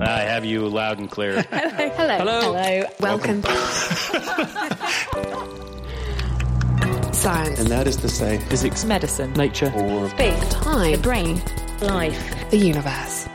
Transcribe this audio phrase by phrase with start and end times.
[0.00, 1.42] I have you loud and clear.
[1.50, 2.16] Hello.
[2.18, 2.40] Hello.
[2.40, 2.84] Hello.
[3.00, 3.42] Welcome.
[7.12, 7.58] Science.
[7.58, 8.84] And that is to say, Physics.
[8.84, 9.32] Medicine.
[9.32, 9.72] Nature.
[9.74, 10.48] or Space.
[10.50, 10.92] Time.
[10.92, 11.42] The brain.
[11.80, 12.50] Life.
[12.50, 13.26] The universe.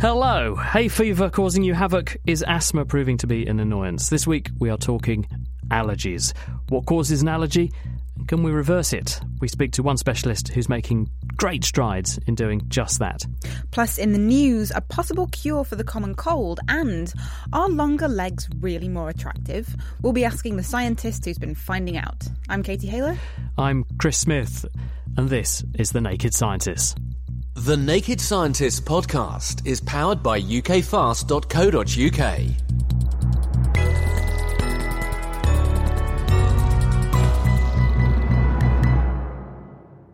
[0.00, 0.54] Hello!
[0.54, 2.16] Hay fever causing you havoc?
[2.26, 4.10] Is asthma proving to be an annoyance?
[4.10, 5.26] This week we are talking
[5.70, 6.34] allergies.
[6.68, 7.72] What causes an allergy?
[8.18, 9.20] And Can we reverse it?
[9.40, 13.24] We speak to one specialist who's making great strides in doing just that.
[13.70, 17.12] Plus, in the news, a possible cure for the common cold, and
[17.52, 19.74] are longer legs really more attractive?
[20.02, 22.26] We'll be asking the scientist who's been finding out.
[22.48, 23.16] I'm Katie Haylor.
[23.56, 24.64] I'm Chris Smith,
[25.16, 26.98] and this is The Naked Scientist.
[27.54, 31.38] The Naked Scientist podcast is powered by ukfast.co.uk.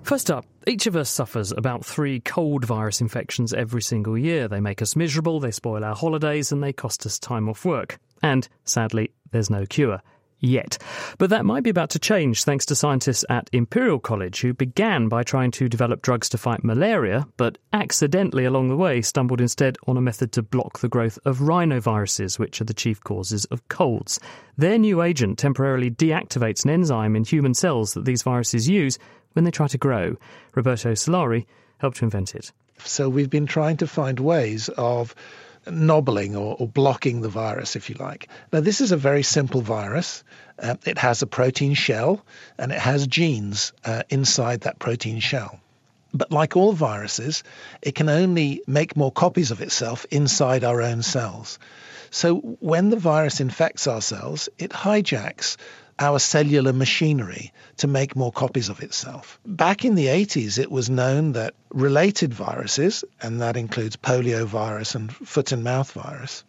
[0.04, 4.48] First up, each of us suffers about three cold virus infections every single year.
[4.48, 7.98] They make us miserable, they spoil our holidays, and they cost us time off work.
[8.22, 10.02] And, sadly, there's no cure.
[10.40, 10.76] Yet.
[11.16, 15.08] But that might be about to change thanks to scientists at Imperial College who began
[15.08, 19.78] by trying to develop drugs to fight malaria, but accidentally along the way stumbled instead
[19.86, 23.66] on a method to block the growth of rhinoviruses, which are the chief causes of
[23.68, 24.20] colds.
[24.58, 28.98] Their new agent temporarily deactivates an enzyme in human cells that these viruses use
[29.34, 30.16] when they try to grow.
[30.54, 31.46] Roberto Solari
[31.78, 32.50] helped to invent it.
[32.78, 35.14] So we've been trying to find ways of
[35.70, 38.28] nobbling or, or blocking the virus, if you like.
[38.52, 40.24] Now, this is a very simple virus.
[40.58, 42.24] Uh, it has a protein shell
[42.58, 45.60] and it has genes uh, inside that protein shell.
[46.12, 47.42] But like all viruses,
[47.82, 51.58] it can only make more copies of itself inside our own cells.
[52.10, 55.56] So when the virus infects our cells, it hijacks
[55.98, 59.38] our cellular machinery to make more copies of itself.
[59.46, 65.14] Back in the 80s, it was known that related viruses, and that includes poliovirus and
[65.14, 66.44] foot and mouth virus,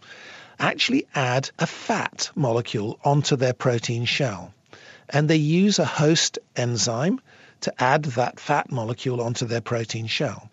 [0.59, 4.53] actually add a fat molecule onto their protein shell.
[5.09, 7.21] And they use a host enzyme
[7.61, 10.49] to add that fat molecule onto their protein shell.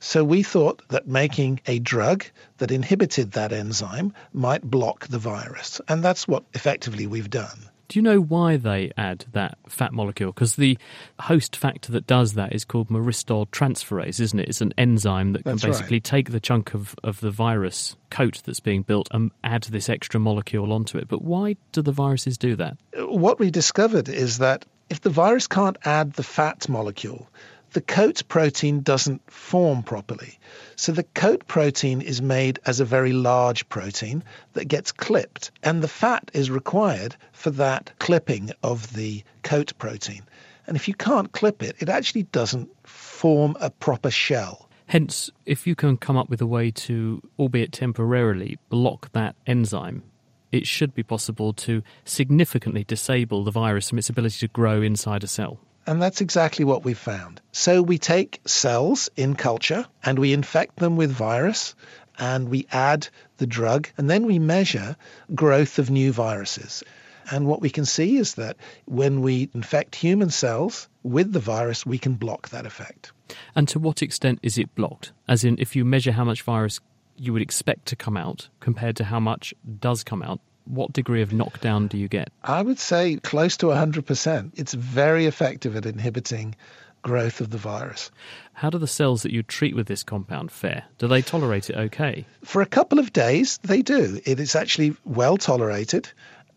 [0.00, 2.24] So we thought that making a drug
[2.58, 5.80] that inhibited that enzyme might block the virus.
[5.86, 7.58] And that's what effectively we've done.
[7.92, 10.32] Do you know why they add that fat molecule?
[10.32, 10.78] Because the
[11.20, 14.48] host factor that does that is called myristoyl transferase, isn't it?
[14.48, 15.72] It's an enzyme that can That's right.
[15.72, 19.90] basically take the chunk of, of the virus coat that's being built and add this
[19.90, 21.06] extra molecule onto it.
[21.06, 22.78] But why do the viruses do that?
[22.96, 27.28] what we discovered is that if the virus can't add the fat molecule,
[27.72, 30.38] the coat protein doesn't form properly.
[30.76, 34.22] So the coat protein is made as a very large protein
[34.52, 40.22] that gets clipped, and the fat is required for that clipping of the coat protein.
[40.66, 44.68] And if you can't clip it, it actually doesn't form a proper shell.
[44.86, 50.02] Hence, if you can come up with a way to, albeit temporarily, block that enzyme,
[50.50, 55.24] it should be possible to significantly disable the virus from its ability to grow inside
[55.24, 55.58] a cell.
[55.86, 57.40] And that's exactly what we've found.
[57.52, 61.74] So we take cells in culture and we infect them with virus
[62.18, 64.96] and we add the drug and then we measure
[65.34, 66.84] growth of new viruses.
[67.30, 71.86] And what we can see is that when we infect human cells with the virus,
[71.86, 73.12] we can block that effect.
[73.54, 75.12] And to what extent is it blocked?
[75.28, 76.80] As in, if you measure how much virus
[77.16, 81.22] you would expect to come out compared to how much does come out, what degree
[81.22, 82.30] of knockdown do you get?
[82.42, 84.52] I would say close to 100%.
[84.54, 86.54] It's very effective at inhibiting
[87.02, 88.10] growth of the virus.
[88.54, 90.84] How do the cells that you treat with this compound fare?
[90.98, 92.26] Do they tolerate it okay?
[92.44, 94.20] For a couple of days, they do.
[94.24, 96.08] It is actually well tolerated.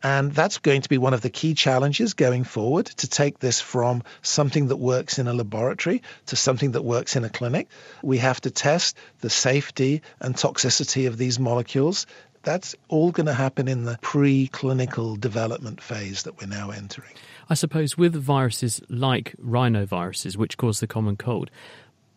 [0.04, 3.60] And that's going to be one of the key challenges going forward to take this
[3.60, 7.70] from something that works in a laboratory to something that works in a clinic.
[8.04, 12.06] We have to test the safety and toxicity of these molecules.
[12.46, 17.12] That's all going to happen in the preclinical development phase that we're now entering.
[17.50, 21.50] I suppose with viruses like rhinoviruses, which cause the common cold,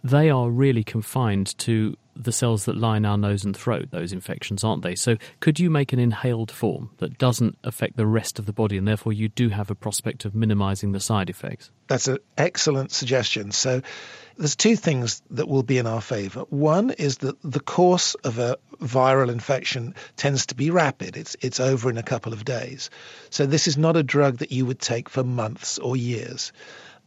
[0.04, 4.62] they are really confined to the cells that line our nose and throat, those infections,
[4.62, 4.94] aren't they?
[4.94, 8.76] So, could you make an inhaled form that doesn't affect the rest of the body
[8.76, 11.70] and therefore you do have a prospect of minimizing the side effects?
[11.86, 13.52] That's an excellent suggestion.
[13.52, 13.82] So,
[14.38, 16.40] there's two things that will be in our favor.
[16.48, 21.16] One is that the course of a viral infection tends to be rapid.
[21.16, 22.88] It's it's over in a couple of days.
[23.30, 26.52] So this is not a drug that you would take for months or years.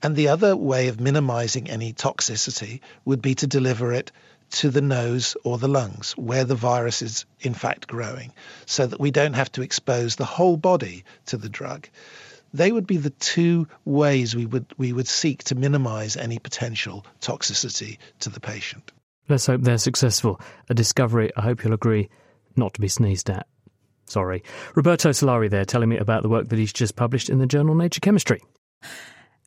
[0.03, 4.11] And the other way of minimizing any toxicity would be to deliver it
[4.51, 8.33] to the nose or the lungs, where the virus is in fact growing,
[8.65, 11.87] so that we don't have to expose the whole body to the drug.
[12.53, 17.05] They would be the two ways we would we would seek to minimize any potential
[17.21, 18.91] toxicity to the patient.
[19.29, 20.39] Let's hope they're successful.
[20.69, 22.09] A discovery, I hope you'll agree,
[22.55, 23.47] not to be sneezed at.
[24.05, 24.43] Sorry.
[24.75, 27.75] Roberto Solari there telling me about the work that he's just published in the journal
[27.75, 28.41] Nature Chemistry.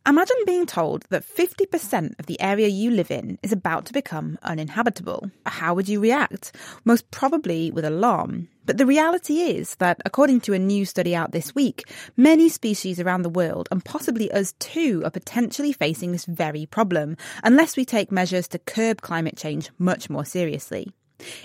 [0.07, 4.39] Imagine being told that 50% of the area you live in is about to become
[4.43, 5.31] uninhabitable.
[5.47, 6.55] How would you react?
[6.85, 8.49] Most probably with alarm.
[8.67, 11.85] But the reality is that, according to a new study out this week,
[12.17, 17.17] many species around the world, and possibly us too, are potentially facing this very problem,
[17.43, 20.93] unless we take measures to curb climate change much more seriously.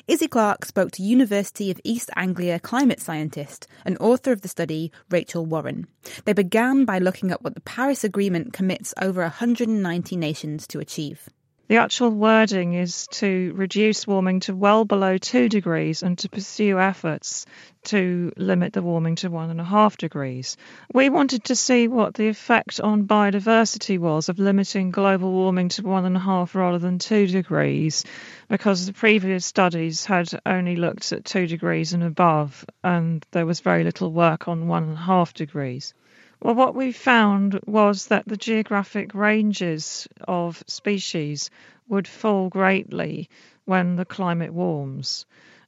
[0.07, 4.91] Izzy Clark spoke to University of East Anglia climate scientist and author of the study,
[5.09, 5.87] Rachel Warren.
[6.25, 11.29] They began by looking at what the Paris Agreement commits over 190 nations to achieve.
[11.69, 16.79] The actual wording is to reduce warming to well below two degrees and to pursue
[16.79, 17.45] efforts
[17.83, 20.57] to limit the warming to one and a half degrees.
[20.95, 25.83] We wanted to see what the effect on biodiversity was of limiting global warming to
[25.83, 28.03] one and a half rather than two degrees,
[28.47, 33.59] because the previous studies had only looked at two degrees and above, and there was
[33.59, 35.93] very little work on one and a half degrees.
[36.41, 41.49] Well, what we found was that the geographic ranges of species
[41.89, 43.29] would fall greatly
[43.65, 45.25] when the climate warms.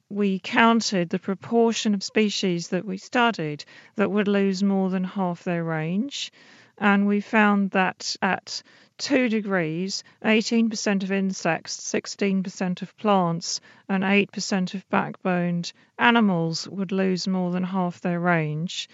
[0.08, 3.66] We counted the proportion of species that we studied
[3.96, 6.32] that would lose more than half their range,
[6.78, 8.62] and we found that at
[8.96, 13.60] 2 degrees, 18% of insects, 16% of plants,
[13.90, 18.88] and 8% of backboned animals would lose more than half their range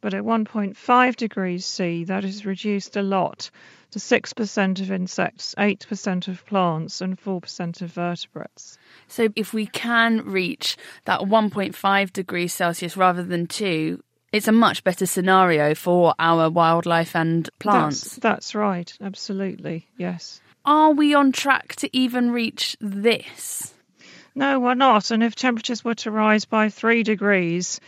[0.00, 3.50] but at 1.5 degrees C, that is reduced a lot
[3.92, 8.78] to 6% of insects, 8% of plants, and 4% of vertebrates.
[9.08, 14.02] So, if we can reach that 1.5 degrees Celsius rather than 2,
[14.32, 18.02] it's a much better scenario for our wildlife and plants.
[18.02, 20.40] That's, that's right, absolutely, yes.
[20.64, 23.72] Are we on track to even reach this?
[24.34, 25.10] No, we're not.
[25.10, 27.80] And if temperatures were to rise by three degrees,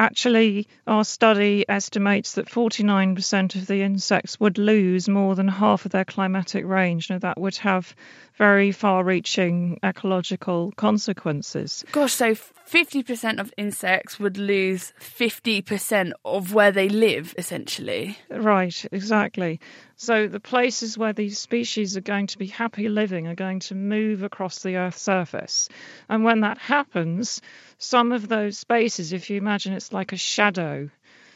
[0.00, 5.92] Actually, our study estimates that 49% of the insects would lose more than half of
[5.92, 7.10] their climatic range.
[7.10, 7.94] Now, that would have
[8.32, 11.84] very far reaching ecological consequences.
[11.92, 18.16] Gosh, so 50% of insects would lose 50% of where they live, essentially.
[18.30, 19.60] Right, exactly.
[20.02, 23.74] So the places where these species are going to be happy living are going to
[23.74, 25.68] move across the Earth's surface.
[26.08, 27.42] And when that happens,
[27.76, 30.88] some of those spaces, if you imagine it's like a shadow,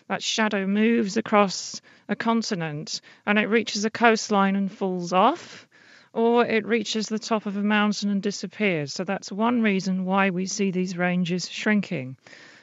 [0.08, 5.68] that shadow moves across a continent and it reaches a coastline and falls off
[6.14, 8.94] or it reaches the top of a mountain and disappears.
[8.94, 12.16] So that's one reason why we see these ranges shrinking.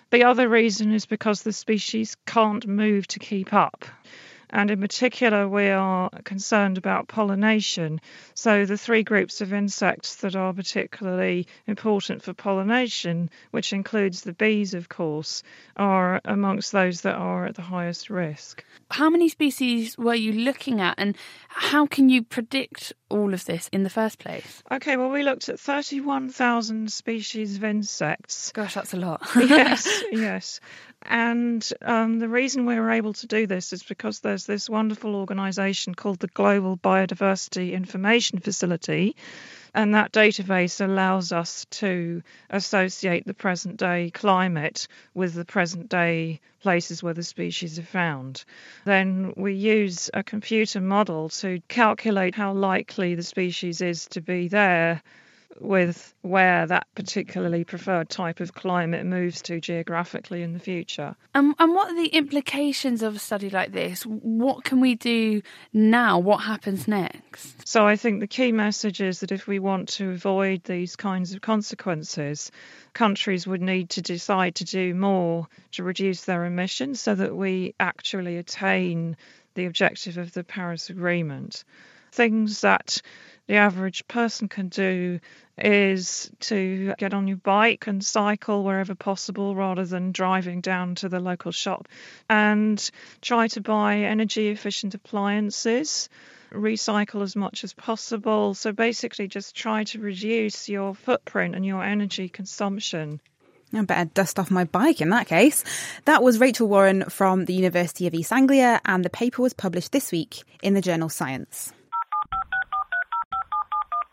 [0.09, 3.85] The other reason is because the species can't move to keep up.
[4.51, 8.01] And in particular, we are concerned about pollination.
[8.33, 14.33] So, the three groups of insects that are particularly important for pollination, which includes the
[14.33, 15.43] bees, of course,
[15.77, 18.63] are amongst those that are at the highest risk.
[18.91, 21.15] How many species were you looking at, and
[21.47, 24.63] how can you predict all of this in the first place?
[24.71, 28.51] Okay, well, we looked at 31,000 species of insects.
[28.51, 29.21] Gosh, that's a lot.
[29.35, 30.59] yes, yes.
[31.03, 35.15] And um, the reason we were able to do this is because there's this wonderful
[35.15, 39.15] organisation called the Global Biodiversity Information Facility.
[39.73, 46.41] And that database allows us to associate the present day climate with the present day
[46.61, 48.43] places where the species are found.
[48.83, 54.49] Then we use a computer model to calculate how likely the species is to be
[54.49, 55.01] there
[55.59, 61.15] with where that particularly preferred type of climate moves to geographically in the future.
[61.35, 64.03] Um, and what are the implications of a study like this?
[64.03, 65.41] What can we do
[65.73, 66.19] now?
[66.19, 67.67] What happens next?
[67.67, 71.33] So I think the key message is that if we want to avoid these kinds
[71.33, 72.51] of consequences,
[72.93, 77.75] countries would need to decide to do more to reduce their emissions so that we
[77.79, 79.17] actually attain
[79.55, 81.63] the objective of the Paris Agreement.
[82.11, 83.01] Things that
[83.47, 85.19] the average person can do
[85.57, 91.09] is to get on your bike and cycle wherever possible rather than driving down to
[91.09, 91.87] the local shop
[92.29, 92.89] and
[93.21, 96.09] try to buy energy efficient appliances
[96.51, 101.83] recycle as much as possible so basically just try to reduce your footprint and your
[101.83, 103.19] energy consumption
[103.73, 105.63] I better dust off my bike in that case.
[106.03, 109.93] That was Rachel Warren from the University of East Anglia, and the paper was published
[109.93, 111.71] this week in the journal Science.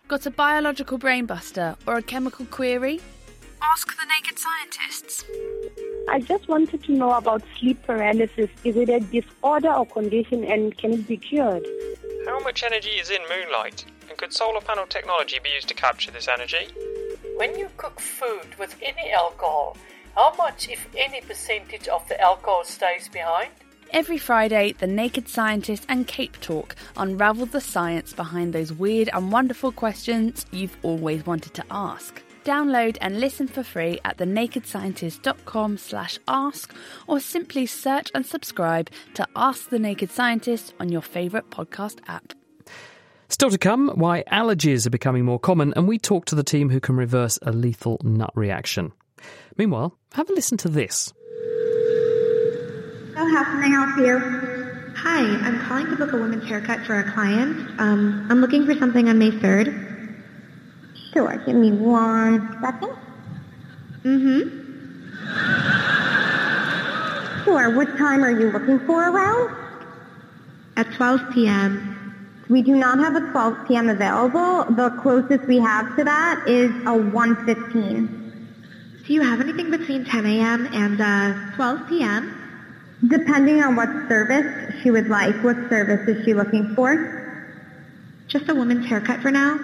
[0.08, 2.98] Got a biological brainbuster or a chemical query?
[3.60, 5.26] Ask the naked scientists.
[6.08, 8.48] I just wanted to know about sleep paralysis.
[8.64, 11.66] Is it a disorder or condition and can it be cured?
[12.24, 13.84] How much energy is in moonlight?
[14.08, 16.68] And could solar panel technology be used to capture this energy?
[17.36, 19.76] When you cook food with any alcohol,
[20.14, 23.50] how much, if any, percentage of the alcohol stays behind?
[23.90, 29.32] Every Friday, the Naked Scientist and Cape Talk unravel the science behind those weird and
[29.32, 32.22] wonderful questions you've always wanted to ask.
[32.44, 36.74] Download and listen for free at thenakedscientist.com slash ask
[37.06, 42.34] or simply search and subscribe to Ask the Naked Scientist on your favourite podcast app.
[43.30, 46.68] Still to come, why allergies are becoming more common, and we talk to the team
[46.68, 48.92] who can reverse a lethal nut reaction.
[49.56, 51.12] Meanwhile, have a listen to this.
[53.18, 54.20] So how can I help you?
[54.94, 57.68] Hi, I'm calling to book a women's haircut for a client.
[57.80, 59.74] Um, I'm looking for something on May 3rd.
[61.12, 62.96] Sure, give me one second.
[64.04, 64.40] Mm-hmm.
[67.42, 69.50] Sure, what time are you looking for around?
[70.76, 72.44] At 12 p.m.
[72.48, 73.88] We do not have a 12 p.m.
[73.88, 74.64] available.
[74.76, 79.06] The closest we have to that is a 1.15.
[79.08, 80.68] Do you have anything between 10 a.m.
[80.72, 82.37] and uh, 12 p.m.?
[83.06, 85.34] Depending on what service she would like.
[85.44, 87.26] What service is she looking for?
[88.26, 89.58] Just a woman's haircut for now.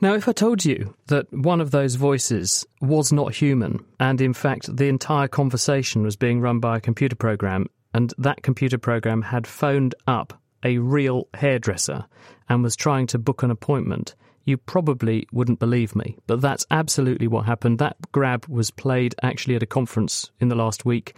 [0.00, 4.34] Now, if I told you that one of those voices was not human, and in
[4.34, 9.22] fact the entire conversation was being run by a computer program, and that computer program
[9.22, 12.04] had phoned up a real hairdresser
[12.48, 14.14] and was trying to book an appointment,
[14.44, 17.78] you probably wouldn't believe me, but that's absolutely what happened.
[17.78, 21.14] That grab was played actually at a conference in the last week,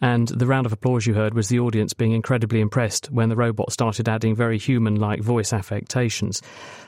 [0.00, 3.36] and the round of applause you heard was the audience being incredibly impressed when the
[3.36, 6.42] robot started adding very human like voice affectations.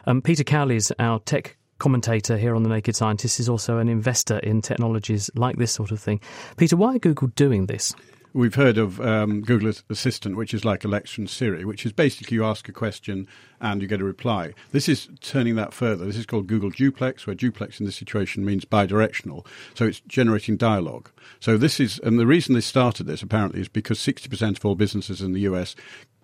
[0.06, 4.38] Um, Peter Cowley's our tech commentator here on The Naked Scientist, is also an investor
[4.38, 6.20] in technologies like this sort of thing.
[6.56, 7.94] Peter, why are Google doing this?
[8.36, 12.34] We've heard of um, Google Assistant, which is like Alexa and Siri, which is basically
[12.34, 13.26] you ask a question
[13.62, 14.52] and you get a reply.
[14.72, 16.04] This is turning that further.
[16.04, 19.46] This is called Google Duplex, where duplex in this situation means bidirectional.
[19.72, 21.10] So it's generating dialogue.
[21.40, 24.74] So this is, and the reason they started this apparently is because 60% of all
[24.74, 25.74] businesses in the US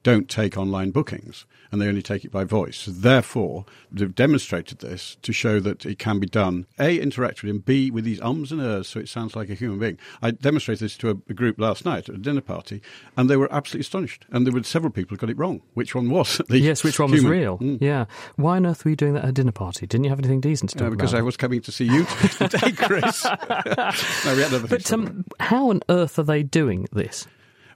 [0.03, 2.77] don't take online bookings and they only take it by voice.
[2.77, 7.51] So therefore, they've demonstrated this to show that it can be done A, interact with
[7.51, 9.99] him, B, with these ums and ers so it sounds like a human being.
[10.21, 12.83] I demonstrated this to a, a group last night at a dinner party
[13.17, 14.27] and they were absolutely astonished.
[14.31, 15.63] And there were several people who got it wrong.
[15.75, 16.41] Which one was?
[16.53, 17.31] The yes, which one human.
[17.31, 17.59] was real?
[17.59, 17.79] Mm.
[17.81, 18.05] Yeah.
[18.37, 19.87] Why on earth were you doing that at a dinner party?
[19.87, 21.21] Didn't you have anything decent to talk uh, because about?
[21.21, 22.05] I was coming to see you
[22.37, 23.25] today, Chris.
[24.25, 27.27] no, but um, how on earth are they doing this?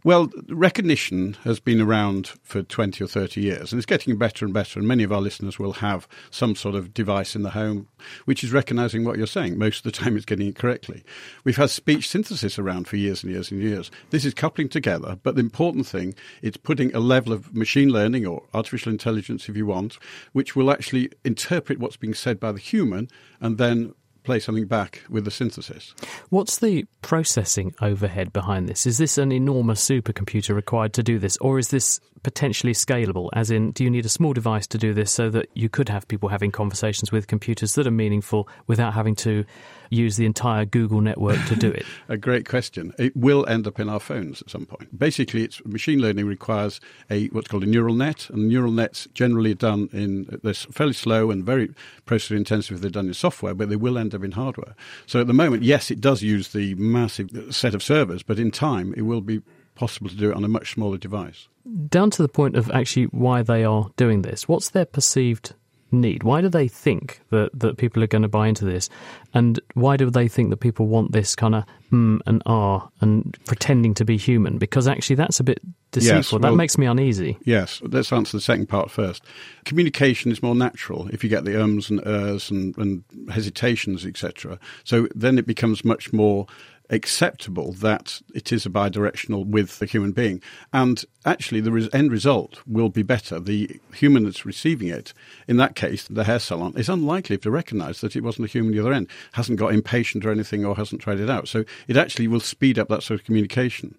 [0.07, 4.55] Well, recognition has been around for 20 or 30 years, and it's getting better and
[4.55, 4.79] better.
[4.79, 7.89] And many of our listeners will have some sort of device in the home
[8.25, 9.59] which is recognizing what you're saying.
[9.59, 11.03] Most of the time, it's getting it correctly.
[11.43, 13.91] We've had speech synthesis around for years and years and years.
[14.11, 18.29] This is coupling together, but the important thing, it's putting a level of machine learning
[18.29, 19.99] or artificial intelligence, if you want,
[20.33, 23.09] which will actually interpret what's being said by the human
[23.41, 23.93] and then
[24.27, 25.95] play something back with the synthesis.
[26.29, 28.85] What's the processing overhead behind this?
[28.87, 33.29] Is this an enormous supercomputer required to do this, or is this potentially scalable?
[33.35, 35.89] As in, do you need a small device to do this so that you could
[35.89, 39.45] have people having conversations with computers that are meaningful without having to
[39.91, 41.87] use the entire Google network to do it?
[42.09, 42.93] a great question.
[42.99, 44.99] It will end up in our phones at some point.
[44.99, 49.55] Basically, it's machine learning requires a what's called a neural net, and neural nets generally
[49.55, 51.73] done in they're fairly slow and very
[52.09, 54.75] processor intensive if they're done in software, but they will end up in hardware.
[55.07, 58.51] So at the moment, yes, it does use the massive set of servers, but in
[58.51, 59.43] time, it will be
[59.77, 61.49] possible to do it on a much smaller device.
[61.89, 64.49] Down to the point of actually why they are doing this.
[64.49, 65.55] What's their perceived
[65.93, 66.23] need?
[66.23, 68.89] Why do they think that, that people are going to buy into this?
[69.35, 73.37] And why do they think that people want this kind of mm and ah and
[73.47, 74.59] pretending to be human?
[74.59, 75.61] Because actually, that's a bit
[75.93, 76.17] deceitful.
[76.17, 77.39] Yes, well, that makes me uneasy.
[77.45, 79.23] Yes, let's answer the second part first.
[79.65, 84.59] Communication is more natural if you get the ums and ers and, and hesitations, etc.
[84.85, 86.47] So then it becomes much more
[86.91, 90.43] acceptable that it is a bidirectional with the human being.
[90.73, 93.41] And actually, the res- end result will be better.
[93.41, 95.13] The human that's receiving it,
[95.49, 98.73] in that case, the hair salon, is unlikely to recognize that it wasn't a human
[98.73, 101.49] the other end, hasn't got impatient or anything, or hasn't tried it out.
[101.49, 103.97] So it actually will speed up that sort of communication.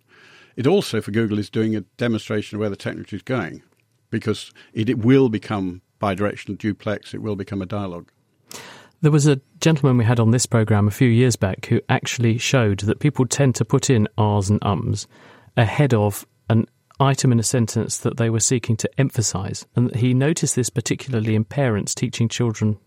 [0.56, 3.62] It also, for Google, is doing a demonstration of where the technology is going
[4.10, 8.12] because it, it will become bidirectional duplex, it will become a dialogue.
[9.02, 12.40] There was a gentleman we had on this programme a few years back who actually
[12.40, 15.06] showed that people tend to put in R's and ums
[15.56, 16.66] ahead of an
[17.00, 19.68] item in a sentence that they were seeking to emphasise.
[19.76, 22.80] And he noticed this particularly in parents teaching children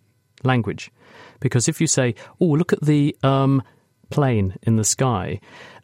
[0.43, 0.91] language.
[1.39, 3.63] Because if you say, oh, look at the um,
[4.11, 5.39] plane in the sky,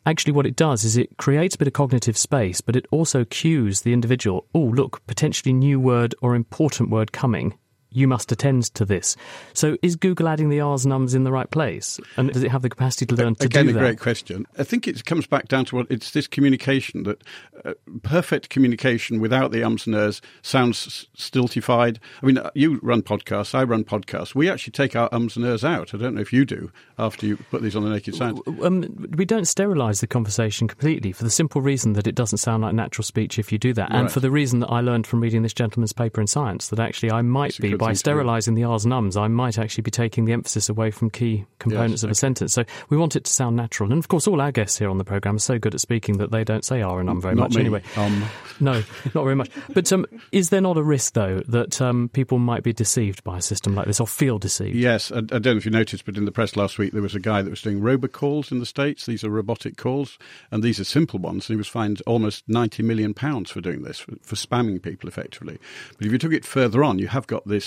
[0.06, 3.25] actually what it does is it creates a bit of cognitive space, but it also
[3.26, 7.56] cues the individual, oh, look, potentially new word or important word coming
[7.90, 9.16] you must attend to this.
[9.55, 11.99] So is Google adding the R's and Ums in the right place?
[12.16, 14.47] And does it have the capacity to learn to Again, do a great question.
[14.59, 17.23] I think it comes back down to what it's this communication that
[17.64, 21.99] uh, perfect communication without the ums and ers sounds stiltified.
[22.23, 24.35] I mean, uh, you run podcasts, I run podcasts.
[24.35, 25.95] We actually take our ums and ers out.
[25.95, 28.40] I don't know if you do after you put these on the Naked Sound.
[28.62, 32.62] Um, we don't sterilise the conversation completely for the simple reason that it doesn't sound
[32.62, 34.11] like natural speech if you do that, and Right.
[34.11, 37.11] for the reason that I learned from reading this gentleman's paper in Science that actually
[37.12, 37.99] I might a be by thing to do.
[37.99, 41.45] sterilising the R's and Ums, I might actually be taking the emphasis away from key
[41.59, 42.52] components of a sentence.
[42.52, 44.99] So we want it to sound natural, and of course, all our guests here on
[44.99, 47.35] the programme are so good at speaking that they don't say R and Um very
[47.35, 47.61] Not much me.
[47.62, 47.83] anyway.
[47.97, 48.25] Um.
[48.59, 48.83] No,
[49.14, 49.50] not very much.
[49.75, 53.38] But um, is there not a risk though that um, people might be deceived by
[53.38, 54.75] a system like this or feel deceived?
[54.76, 57.02] Yes, I, I don't know if you noticed, but in the press last week there
[57.02, 59.04] was a guy that was doing robocalls in the States.
[59.06, 60.18] These are robotic calls,
[60.50, 61.49] and these are simple ones.
[61.49, 65.09] And he was fined almost ninety million pounds for doing this, for, for spamming people
[65.09, 65.59] effectively.
[65.99, 67.65] But if you took it further on, you have got this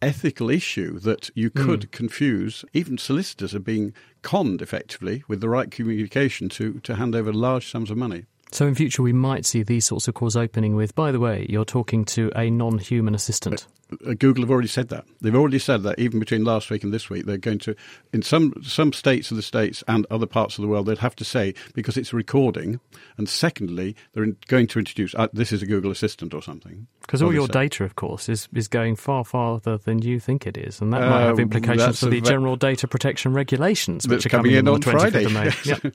[0.00, 1.64] ethical issue that you hmm.
[1.64, 2.64] could confuse.
[2.72, 7.70] Even solicitors are being conned effectively with the right communication to, to hand over large
[7.70, 8.24] sums of money.
[8.50, 11.46] So in future, we might see these sorts of calls opening with, by the way,
[11.48, 13.66] you're talking to a non human assistant.
[14.06, 15.04] Uh, Google have already said that.
[15.20, 17.74] They've already said that even between last week and this week, they're going to,
[18.12, 21.16] in some some states of the states and other parts of the world, they'd have
[21.16, 22.80] to say because it's recording,
[23.16, 26.86] and secondly, they're in, going to introduce uh, this is a Google Assistant or something.
[27.00, 30.46] Because all your say- data, of course, is, is going far farther than you think
[30.46, 30.80] it is.
[30.80, 34.28] And that might Uh, have implications for the ve- general data protection regulations, which are
[34.28, 35.24] coming, coming in in on the 25th Friday.
[35.24, 35.44] of May.
[35.64, 35.80] Yes.
[35.84, 35.94] Yep,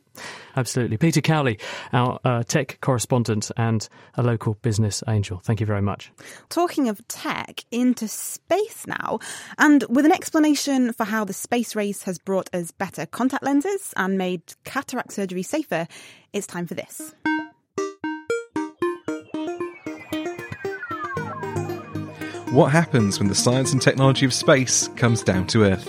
[0.55, 0.97] absolutely.
[0.97, 1.59] Peter Cowley,
[1.93, 5.39] our uh, tech correspondent and a local business angel.
[5.43, 6.11] Thank you very much.
[6.49, 9.19] Talking of tech into space now,
[9.57, 13.93] and with an explanation for how the space race has brought us better contact lenses
[13.95, 15.87] and made cataract surgery safer,
[16.33, 17.15] it's time for this.
[22.51, 25.87] What happens when the science and technology of space comes down to Earth?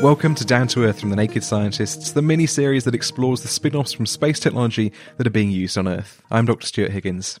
[0.00, 3.48] Welcome to Down to Earth from the Naked Scientists, the mini series that explores the
[3.48, 6.22] spin offs from space technology that are being used on Earth.
[6.30, 6.66] I'm Dr.
[6.66, 7.38] Stuart Higgins.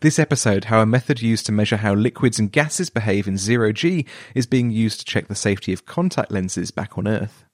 [0.00, 3.72] This episode, how a method used to measure how liquids and gases behave in zero
[3.72, 7.44] G is being used to check the safety of contact lenses back on Earth.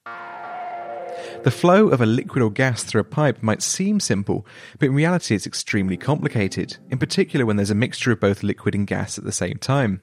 [1.45, 4.47] The flow of a liquid or gas through a pipe might seem simple,
[4.79, 8.75] but in reality it's extremely complicated, in particular when there's a mixture of both liquid
[8.75, 10.03] and gas at the same time.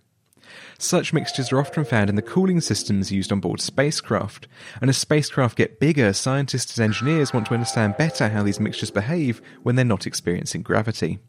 [0.78, 4.48] Such mixtures are often found in the cooling systems used on board spacecraft,
[4.82, 8.92] and as spacecraft get bigger, scientists and engineers want to understand better how these mixtures
[8.92, 11.20] behave when they're not experiencing gravity.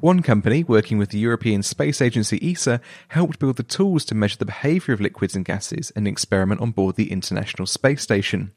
[0.00, 4.38] One company, working with the European Space Agency ESA, helped build the tools to measure
[4.38, 8.52] the behaviour of liquids and gases in an experiment on board the International Space Station.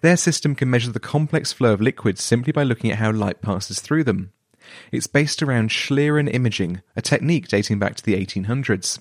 [0.00, 3.40] Their system can measure the complex flow of liquids simply by looking at how light
[3.40, 4.32] passes through them.
[4.92, 9.00] It's based around Schlieren imaging, a technique dating back to the 1800s.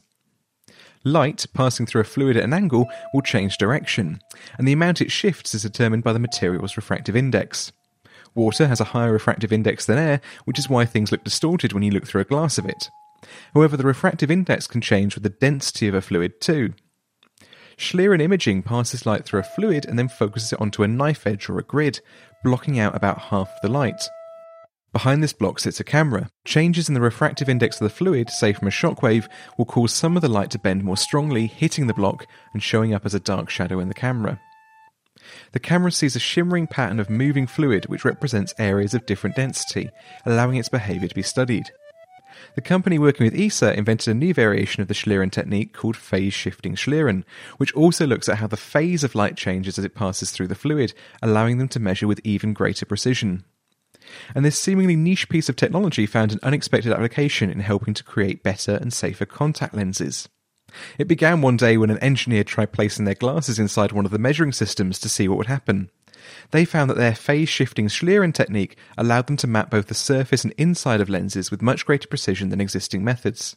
[1.06, 4.22] Light passing through a fluid at an angle will change direction,
[4.58, 7.74] and the amount it shifts is determined by the material's refractive index.
[8.36, 11.84] Water has a higher refractive index than air, which is why things look distorted when
[11.84, 12.90] you look through a glass of it.
[13.54, 16.74] However, the refractive index can change with the density of a fluid too.
[17.78, 21.50] Schlieren imaging passes light through a fluid and then focuses it onto a knife edge
[21.50, 22.02] or a grid,
[22.44, 24.10] blocking out about half the light.
[24.92, 26.30] Behind this block sits a camera.
[26.46, 30.16] Changes in the refractive index of the fluid, say from a shockwave, will cause some
[30.16, 33.20] of the light to bend more strongly, hitting the block and showing up as a
[33.20, 34.40] dark shadow in the camera.
[35.52, 39.90] The camera sees a shimmering pattern of moving fluid which represents areas of different density,
[40.26, 41.72] allowing its behavior to be studied.
[42.56, 46.34] The company working with ESA invented a new variation of the Schlieren technique called phase
[46.34, 47.24] shifting Schlieren,
[47.58, 50.56] which also looks at how the phase of light changes as it passes through the
[50.56, 53.44] fluid, allowing them to measure with even greater precision.
[54.36, 58.44] And this seemingly niche piece of technology found an unexpected application in helping to create
[58.44, 60.28] better and safer contact lenses.
[60.98, 64.20] It began one day when an engineer tried placing their glasses inside one of the
[64.20, 65.90] measuring systems to see what would happen.
[66.52, 70.44] They found that their phase shifting Schlieren technique allowed them to map both the surface
[70.44, 73.56] and inside of lenses with much greater precision than existing methods.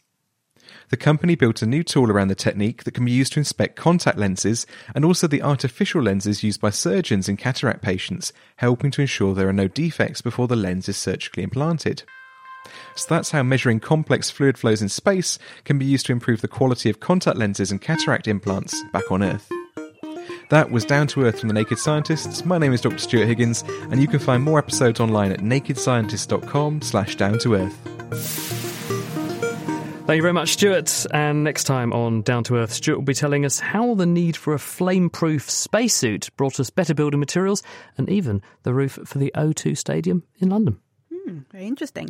[0.89, 3.77] The company built a new tool around the technique that can be used to inspect
[3.77, 9.01] contact lenses and also the artificial lenses used by surgeons in cataract patients, helping to
[9.01, 12.03] ensure there are no defects before the lens is surgically implanted.
[12.95, 16.49] So that's how measuring complex fluid flows in space can be used to improve the
[16.49, 19.51] quality of contact lenses and cataract implants back on Earth.
[20.49, 22.45] That was Down to Earth from the Naked Scientists.
[22.45, 22.99] My name is Dr.
[22.99, 27.77] Stuart Higgins, and you can find more episodes online at nakedscientist.com slash down to earth.
[30.07, 31.05] Thank you very much, Stuart.
[31.13, 34.37] And next time on Down to Earth, Stuart will be telling us how the need
[34.37, 37.65] for a flame proof spacesuit brought us better building materials
[37.99, 40.79] and even the roof for the O2 Stadium in London.
[41.27, 42.09] Hmm, very interesting.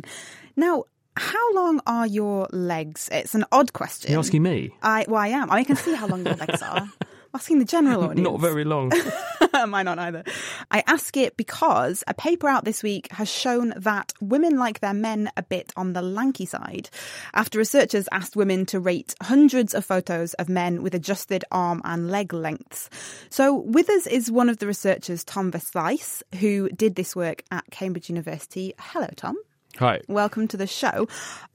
[0.55, 0.83] Now,
[1.15, 3.09] how long are your legs?
[3.11, 4.11] It's an odd question.
[4.11, 4.71] You're asking me?
[4.83, 5.49] I, well, I am.
[5.49, 6.87] I can see how long your legs are.
[7.33, 8.19] asking the general audience.
[8.19, 8.91] Not very long.
[9.67, 10.23] Mine not either.
[10.69, 14.93] I ask it because a paper out this week has shown that women like their
[14.93, 16.89] men a bit on the lanky side.
[17.33, 22.11] After researchers asked women to rate hundreds of photos of men with adjusted arm and
[22.11, 22.89] leg lengths.
[23.29, 28.09] So Withers is one of the researchers, Tom Versluys, who did this work at Cambridge
[28.09, 28.73] University.
[28.79, 29.37] Hello, Tom.
[29.79, 30.01] Hi.
[30.07, 31.07] Welcome to the show.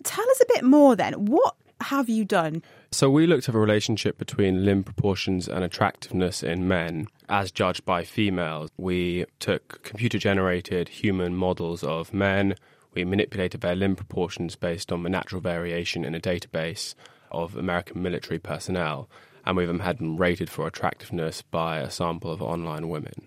[0.04, 1.14] Tell us a bit more then.
[1.26, 2.62] What have you done?
[2.94, 7.86] So we looked at a relationship between limb proportions and attractiveness in men as judged
[7.86, 8.68] by females.
[8.76, 12.54] We took computer generated human models of men.
[12.92, 16.94] We manipulated their limb proportions based on the natural variation in a database
[17.30, 19.08] of American military personnel.
[19.46, 23.26] And we've had them rated for attractiveness by a sample of online women.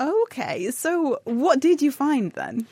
[0.00, 2.66] Okay, so what did you find then?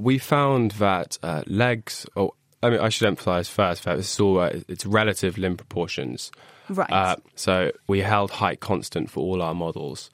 [0.00, 2.32] We found that uh, legs, or
[2.64, 6.32] I mean, I should emphasise first that this is all uh, it's relative limb proportions.
[6.68, 6.90] Right.
[6.90, 10.10] Uh, so we held height constant for all our models,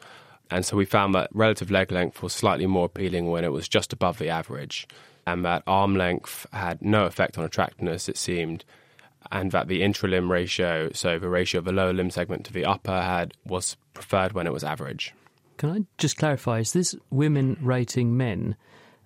[0.51, 3.69] and so we found that relative leg length was slightly more appealing when it was
[3.69, 4.89] just above the average,
[5.27, 8.09] and that arm length had no effect on attractiveness.
[8.09, 8.65] It seemed.
[9.31, 12.65] And that the intralimb ratio, so the ratio of the lower limb segment to the
[12.65, 15.15] upper, had was preferred when it was average.
[15.59, 16.61] Can I just clarify?
[16.61, 18.57] Is this women rating men?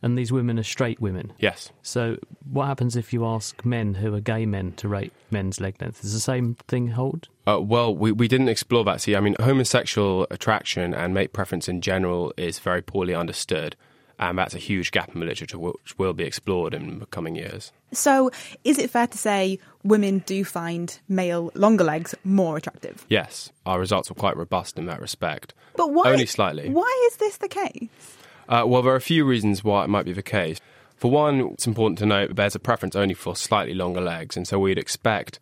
[0.04, 1.32] And these women are straight women.
[1.38, 1.72] Yes.
[1.82, 5.80] So what happens if you ask men who are gay men to rate men's leg
[5.80, 6.02] length?
[6.02, 7.28] Does the same thing hold?
[7.48, 9.00] Uh, well, we, we didn't explore that.
[9.00, 13.76] See, I mean, homosexual attraction and mate preference in general is very poorly understood.
[14.18, 17.34] And that's a huge gap in the literature which will be explored in the coming
[17.34, 17.72] years.
[17.90, 18.30] So,
[18.62, 23.06] is it fair to say women do find male longer legs more attractive?
[23.08, 25.54] Yes, our results were quite robust in that respect.
[25.76, 26.12] But why?
[26.12, 26.68] Only slightly.
[26.68, 28.18] Why is this the case?
[28.48, 30.60] Uh, well, there are a few reasons why it might be the case.
[30.96, 34.36] For one, it's important to note that there's a preference only for slightly longer legs,
[34.36, 35.40] and so we'd expect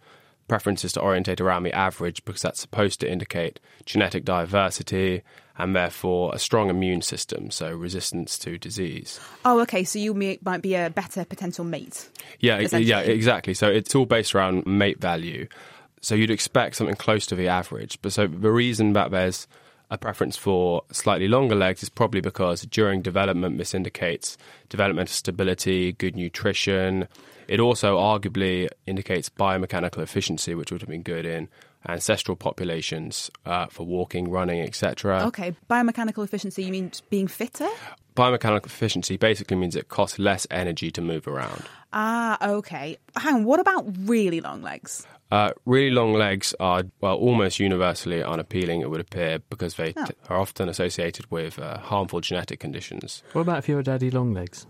[0.49, 5.23] preferences to orientate around the average because that's supposed to indicate genetic diversity
[5.57, 9.21] and therefore a strong immune system, so resistance to disease.
[9.45, 9.85] Oh, okay.
[9.85, 12.09] So you may, might be a better potential mate.
[12.41, 13.55] Yeah, yeah, exactly.
[13.55, 15.47] So it's all based around mate value.
[16.01, 17.99] So you'd expect something close to the average.
[18.03, 19.47] But so the reason that there's
[19.93, 24.39] a preference for slightly longer legs is probably because during development, this indicates
[24.71, 27.07] developmental stability, good nutrition.
[27.47, 31.49] It also arguably indicates biomechanical efficiency, which would have been good in
[31.89, 35.25] ancestral populations uh, for walking, running, etc.
[35.27, 37.69] Okay, biomechanical efficiency, you mean being fitter?
[38.17, 41.63] Biomechanical efficiency basically means it costs less energy to move around.
[41.93, 42.97] Ah, okay.
[43.17, 45.07] Hang on, what about really long legs?
[45.31, 50.05] Uh, really long legs are, well, almost universally unappealing, it would appear, because they Oh.
[50.05, 53.23] t- are often associated with uh, harmful genetic conditions.
[53.33, 54.67] What about if you're a daddy long legs?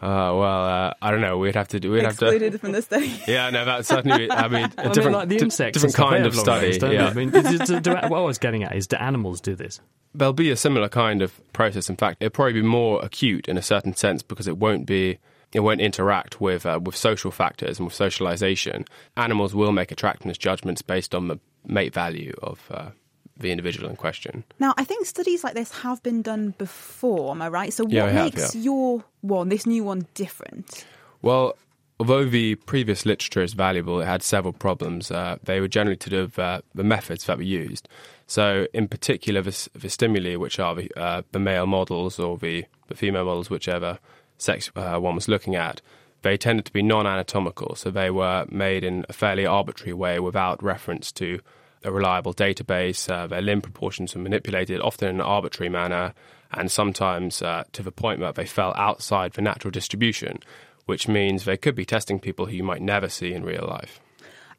[0.00, 1.38] Uh, well, uh, I don't know.
[1.38, 1.90] We'd have to do.
[1.90, 2.26] We'd have to.
[2.26, 3.12] Excluded from the study.
[3.26, 4.30] Yeah, no, that's certainly.
[4.30, 6.74] I mean, a I mean, different, like the insects, different and stuff, they kind of
[6.78, 6.94] study.
[6.94, 7.06] yeah.
[7.08, 9.80] I mean, do- do- do- what I was getting at is, do animals do this?
[10.14, 11.90] there'll be a similar kind of process.
[11.90, 15.18] In fact, it'll probably be more acute in a certain sense because it won't be.
[15.52, 18.84] It won't interact with uh, with social factors and with socialization.
[19.16, 22.90] Animals will make attractiveness judgments based on the mate value of uh,
[23.36, 24.44] the individual in question.
[24.58, 27.72] Now, I think studies like this have been done before, am I right?
[27.72, 28.62] So, what Yeah, we have, makes yeah.
[28.62, 30.84] your one, this new one, different?
[31.22, 31.56] Well,
[32.00, 35.10] although the previous literature is valuable, it had several problems.
[35.10, 37.88] Uh, they were generally to do with uh, the methods that were used.
[38.26, 42.64] So, in particular, the, the stimuli, which are the, uh, the male models or the,
[42.88, 43.98] the female models, whichever
[44.38, 45.80] sex uh, one was looking at,
[46.22, 47.74] they tended to be non anatomical.
[47.76, 51.40] So, they were made in a fairly arbitrary way without reference to
[51.84, 53.10] a reliable database.
[53.10, 56.14] Uh, their limb proportions were manipulated, often in an arbitrary manner,
[56.52, 60.38] and sometimes uh, to the point where they fell outside the natural distribution,
[60.86, 64.00] which means they could be testing people who you might never see in real life.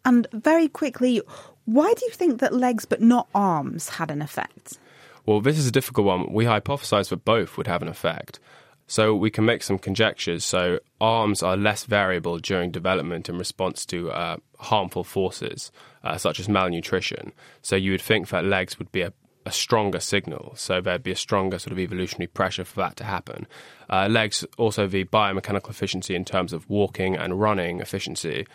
[0.06, 1.22] And very quickly,
[1.66, 4.80] why do you think that legs but not arms had an effect?
[5.26, 6.32] Well, this is a difficult one.
[6.32, 8.40] We hypothesized that both would have an effect.
[8.88, 10.45] So we can make some conjectures.
[10.45, 15.71] So arms are less variable during development in response to uh, harmful forces,
[16.04, 17.34] uh, such as malnutrition.
[17.62, 19.12] So you would think that legs would be a,
[19.45, 20.54] a, stronger signal.
[20.56, 23.45] So there'd be a stronger sort of evolutionary pressure for that to happen.
[23.89, 28.47] Uh, legs also the biomechanical efficiency in terms of walking and running efficiency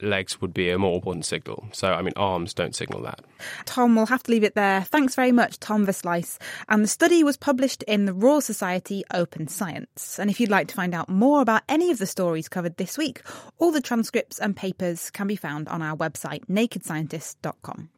[0.00, 1.66] legs would be a more important signal.
[1.72, 3.20] So, I mean, arms don't signal that.
[3.64, 4.82] Tom, we'll have to leave it there.
[4.82, 6.38] Thanks very much, Tom Versluys.
[6.68, 10.18] And the study was published in the Royal Society Open Science.
[10.18, 12.98] And if you'd like to find out more about any of the stories covered this
[12.98, 13.22] week,
[13.58, 17.90] all the transcripts and papers can be found on our website, nakedscientist.com.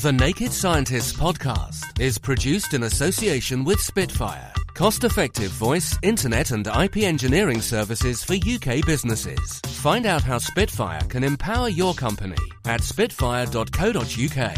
[0.00, 6.66] The Naked Scientists podcast is produced in association with Spitfire, cost effective voice, internet, and
[6.66, 9.60] IP engineering services for UK businesses.
[9.66, 14.56] Find out how Spitfire can empower your company at spitfire.co.uk.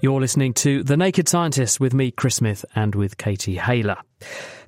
[0.00, 3.96] You're listening to The Naked Scientist with me, Chris Smith, and with Katie Haylor.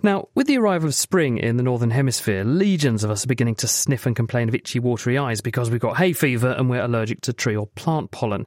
[0.02, 3.56] Now, with the arrival of spring in the Northern Hemisphere, legions of us are beginning
[3.56, 6.82] to sniff and complain of itchy, watery eyes because we've got hay fever and we're
[6.82, 8.46] allergic to tree or plant pollen.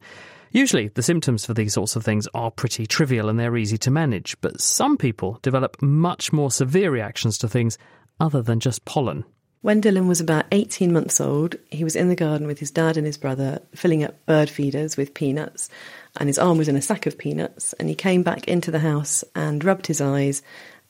[0.51, 3.91] Usually, the symptoms for these sorts of things are pretty trivial and they're easy to
[3.91, 7.77] manage, but some people develop much more severe reactions to things
[8.19, 9.23] other than just pollen.
[9.61, 12.97] When Dylan was about 18 months old, he was in the garden with his dad
[12.97, 15.69] and his brother, filling up bird feeders with peanuts,
[16.17, 17.71] and his arm was in a sack of peanuts.
[17.73, 20.41] And he came back into the house and rubbed his eyes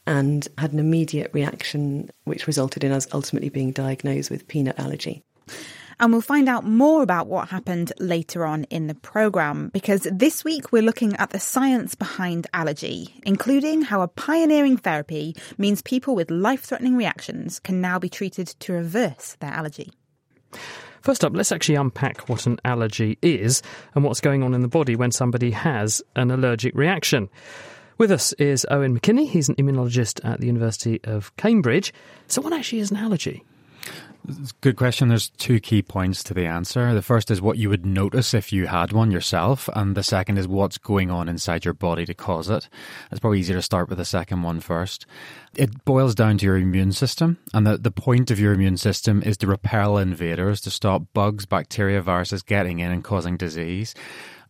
[0.06, 5.24] and had an immediate reaction, which resulted in us ultimately being diagnosed with peanut allergy.
[6.00, 10.44] And we'll find out more about what happened later on in the programme because this
[10.44, 16.16] week we're looking at the science behind allergy, including how a pioneering therapy means people
[16.16, 19.92] with life threatening reactions can now be treated to reverse their allergy.
[21.02, 23.62] First up, let's actually unpack what an allergy is
[23.94, 27.30] and what's going on in the body when somebody has an allergic reaction.
[27.98, 29.28] With us is Owen McKinney.
[29.28, 31.94] He's an immunologist at the University of Cambridge.
[32.28, 33.44] So, what actually is an allergy?
[34.62, 35.10] Good question.
[35.10, 36.94] There's two key points to the answer.
[36.94, 40.38] The first is what you would notice if you had one yourself, and the second
[40.38, 42.70] is what's going on inside your body to cause it.
[43.12, 45.06] It's probably easier to start with the second one first.
[45.58, 49.22] It boils down to your immune system, and the, the point of your immune system
[49.24, 53.94] is to repel invaders, to stop bugs, bacteria, viruses getting in and causing disease.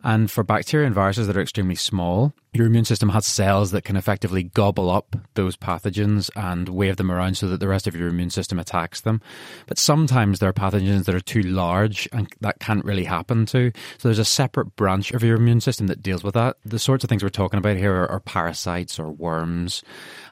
[0.03, 3.83] And for bacteria and viruses that are extremely small, your immune system has cells that
[3.83, 7.95] can effectively gobble up those pathogens and wave them around so that the rest of
[7.95, 9.21] your immune system attacks them.
[9.65, 13.71] But sometimes there are pathogens that are too large and that can't really happen to.
[13.97, 16.57] So there's a separate branch of your immune system that deals with that.
[16.63, 19.83] The sorts of things we're talking about here are, are parasites or worms.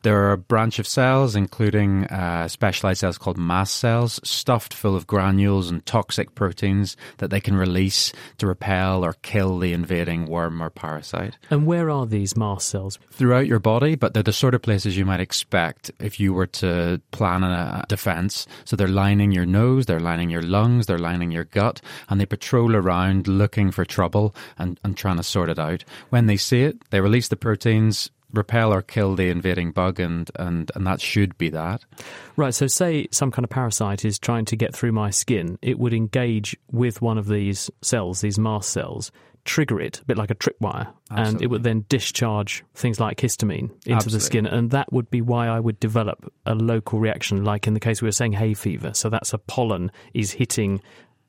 [0.03, 4.95] There are a branch of cells, including uh, specialized cells called mast cells, stuffed full
[4.95, 10.27] of granules and toxic proteins that they can release to repel or kill the invading
[10.27, 11.37] worm or parasite.
[11.49, 12.99] And where are these mast cells?
[13.11, 16.47] Throughout your body, but they're the sort of places you might expect if you were
[16.47, 18.45] to plan a defense.
[18.65, 22.25] So they're lining your nose, they're lining your lungs, they're lining your gut, and they
[22.25, 25.83] patrol around looking for trouble and, and trying to sort it out.
[26.09, 30.29] When they see it, they release the proteins, repel or kill the invading bug and,
[30.35, 31.83] and, and that should be that.
[32.35, 35.79] Right, so say some kind of parasite is trying to get through my skin, it
[35.79, 39.11] would engage with one of these cells, these mast cells,
[39.45, 43.71] trigger it, a bit like a tripwire, and it would then discharge things like histamine
[43.85, 44.17] into Absolutely.
[44.17, 47.73] the skin, and that would be why I would develop a local reaction, like in
[47.73, 48.93] the case we were saying hay fever.
[48.93, 50.81] So that's a pollen is hitting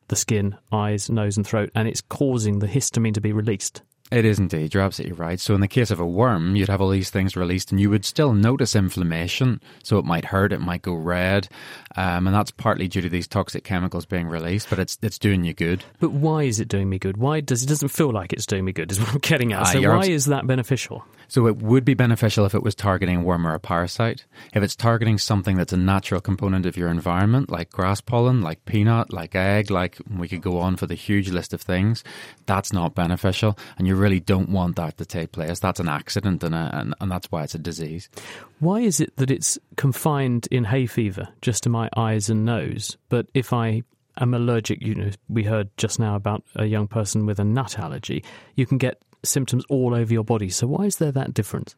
[0.08, 3.82] the skin, eyes, nose, and throat, and it's causing the histamine to be released.
[4.12, 4.74] It is indeed.
[4.74, 5.40] You're absolutely right.
[5.40, 7.88] So, in the case of a worm, you'd have all these things released and you
[7.88, 9.60] would still notice inflammation.
[9.82, 11.48] So, it might hurt, it might go red.
[11.96, 15.44] Um, and that's partly due to these toxic chemicals being released, but it's it's doing
[15.44, 15.82] you good.
[15.98, 17.16] But why is it doing me good?
[17.16, 19.62] Why does it doesn't feel like it's doing me good, is what I'm getting at.
[19.62, 21.06] Uh, so, why abs- is that beneficial?
[21.32, 24.26] So, it would be beneficial if it was targeting a worm or a parasite.
[24.52, 28.62] If it's targeting something that's a natural component of your environment, like grass pollen, like
[28.66, 32.04] peanut, like egg, like we could go on for the huge list of things,
[32.44, 33.56] that's not beneficial.
[33.78, 35.58] And you really don't want that to take place.
[35.58, 38.10] That's an accident, and, a, and, and that's why it's a disease.
[38.58, 42.98] Why is it that it's confined in hay fever just to my eyes and nose?
[43.08, 43.84] But if I
[44.18, 47.78] am allergic, you know, we heard just now about a young person with a nut
[47.78, 48.22] allergy,
[48.54, 50.50] you can get symptoms all over your body.
[50.50, 51.74] So why is there that difference?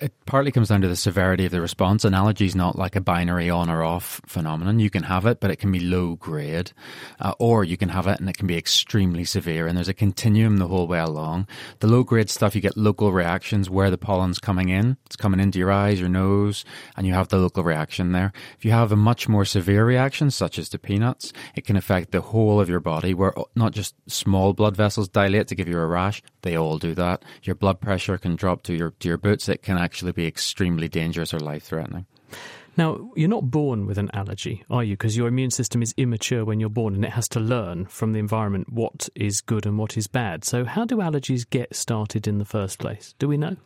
[0.00, 2.04] It partly comes down to the severity of the response.
[2.04, 4.80] An allergy is not like a binary on or off phenomenon.
[4.80, 6.72] You can have it, but it can be low grade,
[7.20, 9.66] uh, or you can have it and it can be extremely severe.
[9.66, 11.46] And there's a continuum the whole way along.
[11.80, 14.96] The low grade stuff, you get local reactions where the pollen's coming in.
[15.06, 16.64] It's coming into your eyes, your nose,
[16.96, 18.32] and you have the local reaction there.
[18.58, 22.12] If you have a much more severe reaction, such as to peanuts, it can affect
[22.12, 25.78] the whole of your body, where not just small blood vessels dilate to give you
[25.78, 26.22] a rash.
[26.42, 27.24] They all do that.
[27.42, 29.48] Your blood pressure can drop to your to your boots.
[29.48, 32.06] It can actually be extremely dangerous or life threatening.
[32.76, 34.94] Now, you're not born with an allergy, are you?
[34.94, 38.12] Because your immune system is immature when you're born and it has to learn from
[38.12, 40.44] the environment what is good and what is bad.
[40.44, 43.14] So, how do allergies get started in the first place?
[43.18, 43.56] Do we know?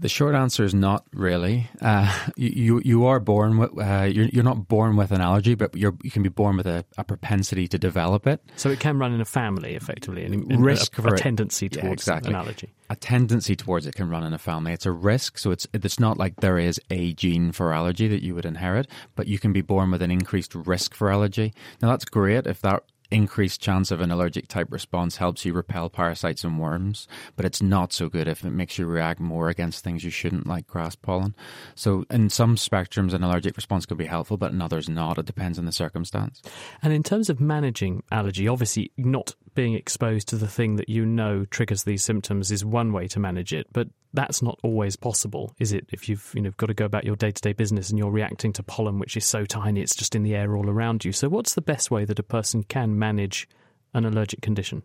[0.00, 1.68] The short answer is not really.
[1.80, 5.76] Uh, you you are born with uh, you're you're not born with an allergy, but
[5.76, 8.42] you can be born with a, a, propensity to develop it.
[8.56, 11.84] So it can run in a family, effectively, and risk a, a, a tendency towards
[11.84, 12.30] yeah, exactly.
[12.30, 12.72] an allergy.
[12.88, 14.72] A tendency towards it can run in a family.
[14.72, 18.22] It's a risk, so it's it's not like there is a gene for allergy that
[18.22, 21.52] you would inherit, but you can be born with an increased risk for allergy.
[21.82, 25.90] Now that's great if that increased chance of an allergic type response helps you repel
[25.90, 29.84] parasites and worms, but it's not so good if it makes you react more against
[29.84, 31.34] things you shouldn't, like grass pollen.
[31.74, 35.18] So, in some spectrums, an allergic response could be helpful, but in others, not.
[35.18, 36.42] It depends on the circumstance.
[36.82, 41.04] And in terms of managing allergy, obviously, not being exposed to the thing that you
[41.04, 45.54] know triggers these symptoms is one way to manage it, but that's not always possible,
[45.58, 45.86] is it?
[45.92, 48.10] If you've you know got to go about your day to day business and you're
[48.10, 51.12] reacting to pollen, which is so tiny, it's just in the air all around you.
[51.12, 53.48] So, what's the best way that a person can manage
[53.92, 54.84] an allergic condition?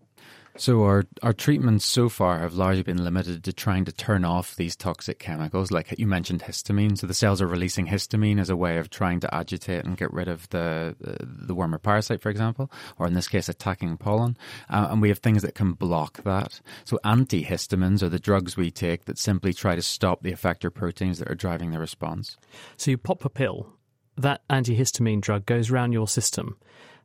[0.57, 4.55] So our our treatments so far have largely been limited to trying to turn off
[4.55, 6.97] these toxic chemicals, like you mentioned histamine.
[6.97, 10.13] So the cells are releasing histamine as a way of trying to agitate and get
[10.13, 14.37] rid of the the worm or parasite, for example, or in this case, attacking pollen.
[14.69, 16.61] Uh, and we have things that can block that.
[16.85, 21.19] So antihistamines are the drugs we take that simply try to stop the effector proteins
[21.19, 22.37] that are driving the response.
[22.77, 23.73] So you pop a pill.
[24.17, 26.55] That antihistamine drug goes around your system.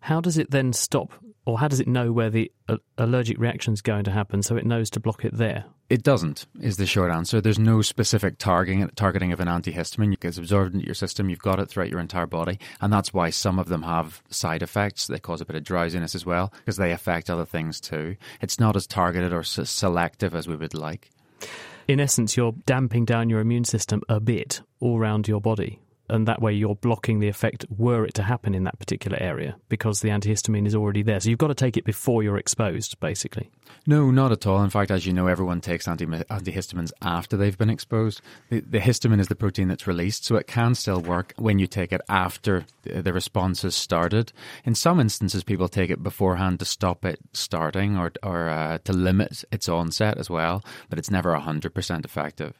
[0.01, 1.13] How does it then stop
[1.47, 4.57] or how does it know where the uh, allergic reaction is going to happen so
[4.57, 5.65] it knows to block it there?
[5.89, 7.41] It doesn't, is the short answer.
[7.41, 10.13] There's no specific targeting, targeting of an antihistamine.
[10.13, 11.29] It gets absorbed into your system.
[11.29, 12.61] You've got it throughout your entire body.
[12.81, 15.09] And that's why some of them have side effects.
[15.09, 18.17] They cause a bit of drowsiness as well, because they affect other things too.
[18.41, 21.11] It's not as targeted or selective as we would like.
[21.89, 26.27] In essence, you're damping down your immune system a bit all around your body and
[26.29, 30.01] that way you're blocking the effect were it to happen in that particular area because
[30.01, 31.20] the antihistamine is already there.
[31.20, 33.51] So you've got to take it before you're exposed, basically.
[33.87, 34.62] No, not at all.
[34.62, 38.20] In fact, as you know, everyone takes anti- antihistamines after they've been exposed.
[38.51, 41.66] The, the, histamine is the protein that's released, so it can still work when you
[41.66, 44.33] take it after the, response has started.
[44.64, 48.92] In some instances, people take it beforehand to stop it starting or, or uh, to
[48.92, 52.59] limit its onset as well, but it's never 100% effective.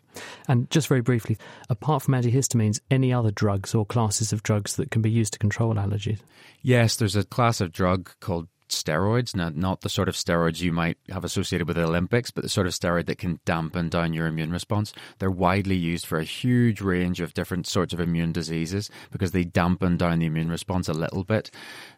[0.49, 4.91] And just very briefly, apart from antihistamines, any other drugs or classes of drugs that
[4.91, 6.21] can be used to control allergies?
[6.63, 10.73] Yes, there's a class of drug called steroids, not, not the sort of steroids you
[10.73, 14.13] might have associated with the Olympics, but the sort of steroid that can dampen down
[14.13, 14.93] your immune response.
[15.19, 19.45] They're widely used for a huge range of different sorts of immune diseases because they
[19.45, 21.51] dampen down the immune response a little bit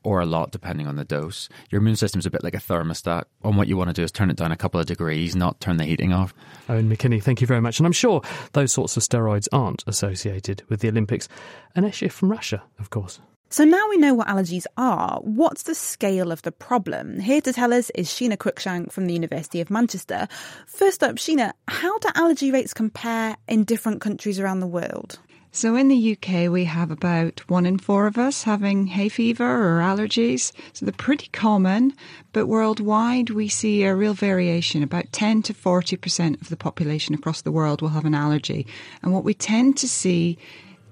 [0.03, 1.49] or a lot, depending on the dose.
[1.71, 4.13] Your immune system's a bit like a thermostat, and what you want to do is
[4.13, 6.35] turn it down a couple of degrees, not turn the heating off.
[6.69, 7.79] Owen McKinney, thank you very much.
[7.79, 11.29] And I'm sure those sorts of steroids aren't associated with the Olympics.
[11.75, 13.21] An issue from Russia, of course.
[13.53, 15.21] So now we know what allergies are.
[15.21, 17.21] What's the scale of the problem?
[17.21, 20.27] Here to tell us is Sheena Cruickshank from the University of Manchester.
[20.67, 25.19] First up, Sheena, how do allergy rates compare in different countries around the world?
[25.51, 29.45] So in the UK, we have about one in four of us having hay fever
[29.45, 30.51] or allergies.
[30.73, 31.93] So they're pretty common,
[32.33, 34.83] but worldwide, we see a real variation.
[34.83, 38.67] About 10 to 40% of the population across the world will have an allergy.
[39.03, 40.39] And what we tend to see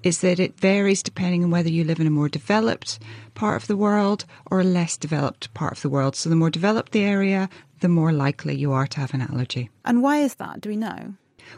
[0.03, 2.99] is that it varies depending on whether you live in a more developed
[3.33, 6.15] part of the world or a less developed part of the world.
[6.15, 7.49] So the more developed the area,
[7.81, 9.69] the more likely you are to have an allergy.
[9.85, 10.61] And why is that?
[10.61, 11.15] Do we know?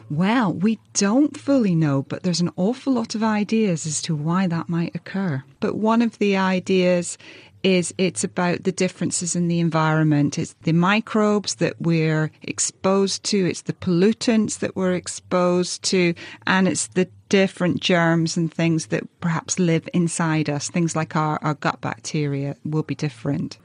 [0.09, 4.47] Well, we don't fully know, but there's an awful lot of ideas as to why
[4.47, 5.43] that might occur.
[5.59, 7.17] But one of the ideas
[7.63, 10.37] is it's about the differences in the environment.
[10.37, 16.13] It's the microbes that we're exposed to, it's the pollutants that we're exposed to,
[16.45, 20.69] and it's the different germs and things that perhaps live inside us.
[20.69, 23.57] Things like our, our gut bacteria will be different.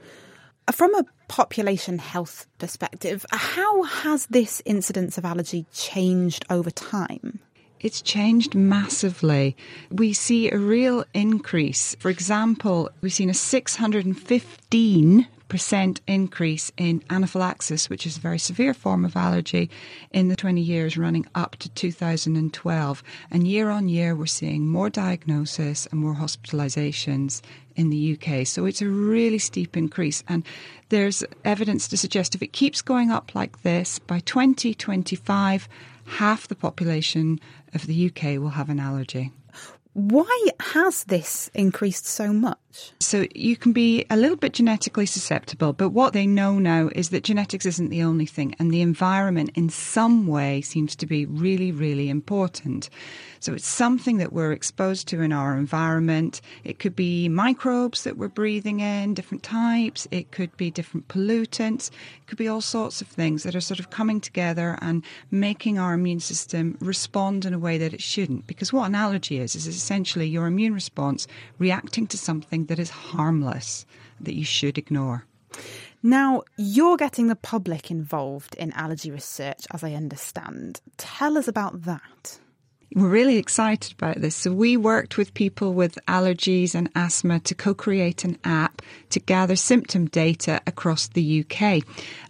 [0.71, 7.39] From a population health perspective, how has this incidence of allergy changed over time?
[7.81, 9.55] It's changed massively.
[9.89, 11.95] We see a real increase.
[11.99, 18.73] For example, we've seen a 615 percent increase in anaphylaxis, which is a very severe
[18.73, 19.69] form of allergy,
[20.11, 23.03] in the 20 years running up to 2012.
[23.31, 27.41] And year on year, we're seeing more diagnosis and more hospitalizations
[27.75, 28.45] in the UK.
[28.45, 30.23] So it's a really steep increase.
[30.27, 30.45] And
[30.89, 35.67] there's evidence to suggest if it keeps going up like this, by 2025,
[36.05, 37.39] half the population
[37.73, 39.31] of the UK will have an allergy.
[39.93, 42.57] Why has this increased so much?
[42.99, 47.09] So you can be a little bit genetically susceptible, but what they know now is
[47.09, 51.25] that genetics isn't the only thing, and the environment in some way seems to be
[51.25, 52.89] really, really important.
[53.41, 56.41] So it's something that we're exposed to in our environment.
[56.65, 60.07] It could be microbes that we're breathing in, different types.
[60.11, 61.89] It could be different pollutants.
[61.89, 65.79] It could be all sorts of things that are sort of coming together and making
[65.79, 68.45] our immune system respond in a way that it shouldn't.
[68.45, 71.25] Because what an allergy is, is essentially your immune response
[71.59, 73.85] reacting to something that is harmless
[74.21, 75.25] that you should ignore.
[76.01, 80.79] Now, you're getting the public involved in allergy research, as I understand.
[80.97, 82.39] Tell us about that.
[82.95, 84.35] We're really excited about this.
[84.35, 89.19] So, we worked with people with allergies and asthma to co create an app to
[89.19, 91.83] gather symptom data across the UK.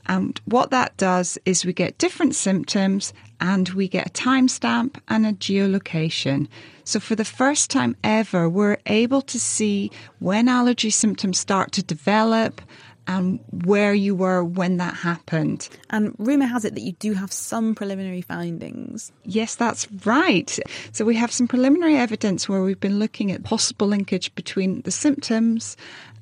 [0.07, 5.25] And what that does is we get different symptoms and we get a timestamp and
[5.25, 6.47] a geolocation.
[6.83, 11.83] So, for the first time ever, we're able to see when allergy symptoms start to
[11.83, 12.61] develop
[13.09, 15.67] and where you were when that happened.
[15.89, 19.11] And rumour has it that you do have some preliminary findings.
[19.23, 20.59] Yes, that's right.
[20.91, 24.91] So we have some preliminary evidence where we've been looking at possible linkage between the
[24.91, 25.75] symptoms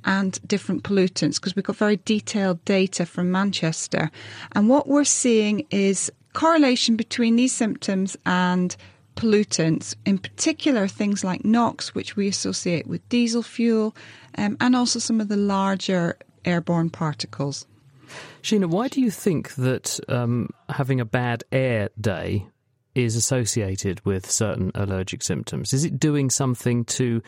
[0.06, 4.10] and different pollutants because we've got very detailed data from Manchester.
[4.54, 8.76] And what we're seeing is correlation between these symptoms and
[9.16, 13.96] pollutants, in particular things like NOx, which we associate with diesel fuel,
[14.38, 16.16] um, and also some of the larger
[16.46, 17.66] airborne particles.
[18.44, 22.46] Sheena, why do you think that um, having a bad air day
[22.94, 25.74] is associated with certain allergic symptoms?
[25.74, 27.24] Is it doing something to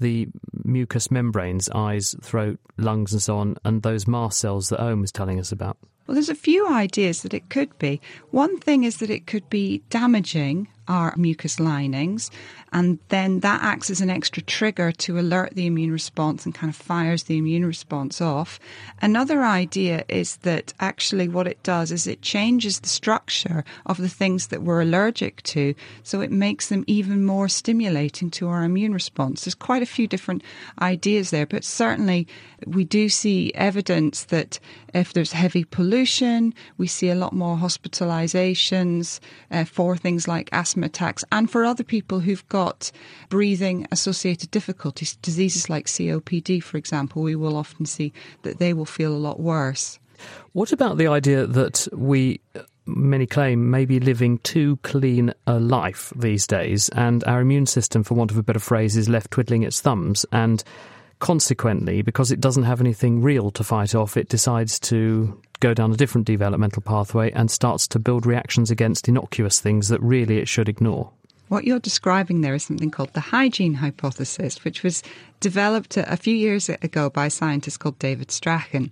[0.00, 0.28] the
[0.64, 5.12] mucous membranes, eyes, throat, lungs, and so on, and those mast cells that Owen was
[5.12, 5.76] telling us about?
[6.06, 8.00] Well, there's a few ideas that it could be.
[8.30, 12.30] One thing is that it could be damaging our mucous linings,
[12.72, 16.68] and then that acts as an extra trigger to alert the immune response and kind
[16.68, 18.58] of fires the immune response off.
[19.00, 24.08] Another idea is that actually what it does is it changes the structure of the
[24.08, 28.92] things that we're allergic to, so it makes them even more stimulating to our immune
[28.92, 29.44] response.
[29.44, 30.42] There's quite a few different
[30.80, 32.26] ideas there, but certainly
[32.66, 34.58] we do see evidence that
[34.94, 40.86] if there's heavy pollution, we see a lot more hospitalizations uh, for things like asthma
[40.86, 42.90] attacks and for other people who've got
[43.28, 48.84] breathing associated difficulties, diseases like COPD, for example, we will often see that they will
[48.84, 49.98] feel a lot worse.
[50.52, 52.40] What about the idea that we
[52.86, 58.02] many claim may be living too clean a life these days, and our immune system,
[58.02, 60.62] for want of a better phrase, is left twiddling its thumbs, and
[61.20, 65.92] consequently, because it doesn't have anything real to fight off, it decides to go down
[65.92, 70.48] a different developmental pathway and starts to build reactions against innocuous things that really it
[70.48, 71.12] should ignore.
[71.48, 75.02] What you're describing there is something called the hygiene hypothesis, which was
[75.40, 78.90] developed a few years ago by a scientist called David Strachan.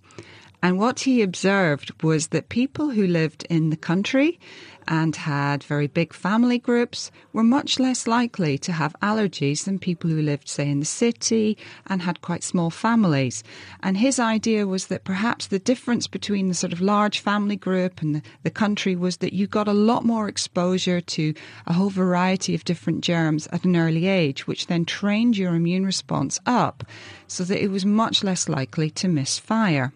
[0.61, 4.41] And what he observed was that people who lived in the country
[4.89, 10.11] and had very big family groups were much less likely to have allergies than people
[10.11, 11.57] who lived, say, in the city
[11.87, 13.45] and had quite small families.
[13.83, 18.01] And his idea was that perhaps the difference between the sort of large family group
[18.03, 21.35] and the, country was that you got a lot more exposure to
[21.67, 25.87] a whole variety of different germs at an early age, which then trained your immune
[25.87, 26.83] response up
[27.29, 29.93] so that it was much less likely to misfire.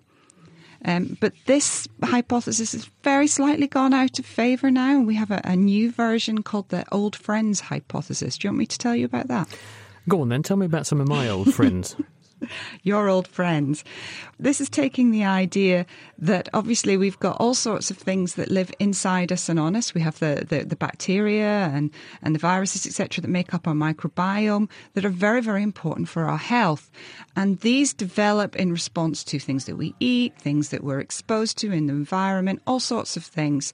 [0.85, 5.31] Um, but this hypothesis has very slightly gone out of favour now, and we have
[5.31, 8.37] a, a, new version called the old friends hypothesis.
[8.37, 9.49] Do you want me to tell you about that?
[10.09, 11.95] Go on then, tell me about some of my old friends.
[12.83, 13.85] your old friends.
[14.39, 15.87] This is taking the idea
[16.19, 19.95] that obviously we've got all sorts of things that live inside us and on us.
[19.95, 21.91] We have the, the, the bacteria and,
[22.23, 26.25] and the viruses, etc., that make up our microbiome that are very, very important for
[26.25, 26.91] our health.
[27.37, 31.73] And these develop in response to things that we eat, things that we're exposed to
[31.73, 33.73] in the environment, all sorts of things.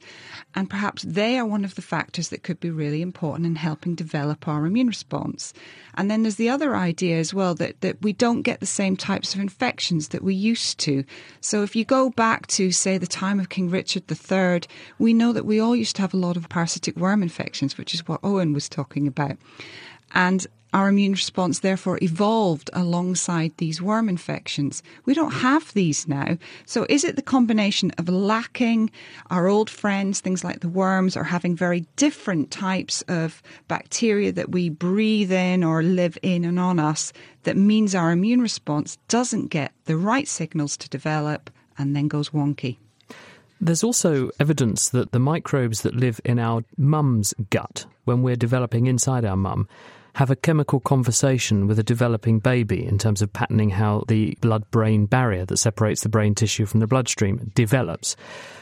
[0.54, 3.94] And perhaps they are one of the factors that could be really important in helping
[3.94, 5.52] develop our immune response.
[5.94, 8.96] And then there's the other idea as well that, that we don't get the same
[8.96, 11.04] types of infections that we used to.
[11.40, 14.62] So if you go back to, say, the time of King Richard III,
[14.98, 17.94] we know that we all used to have a lot of parasitic worm infections, which
[17.94, 19.36] is what Owen was talking about.
[20.14, 24.82] And our immune response therefore evolved alongside these worm infections.
[25.04, 26.36] We don't have these now.
[26.66, 28.90] So is it the combination of lacking
[29.30, 34.50] our old friends, things like the worms, or having very different types of bacteria that
[34.50, 37.12] we breathe in or live in and on us
[37.44, 42.30] that means our immune response doesn't get the right signals to develop and then goes
[42.30, 42.76] wonky?
[43.60, 48.86] There's also evidence that the microbes that live in our mum's gut when we're developing
[48.86, 49.66] inside our mum
[50.18, 54.68] have a chemical conversation with a developing baby in terms of patterning how the blood
[54.72, 58.16] brain barrier that separates the brain tissue from the bloodstream develops.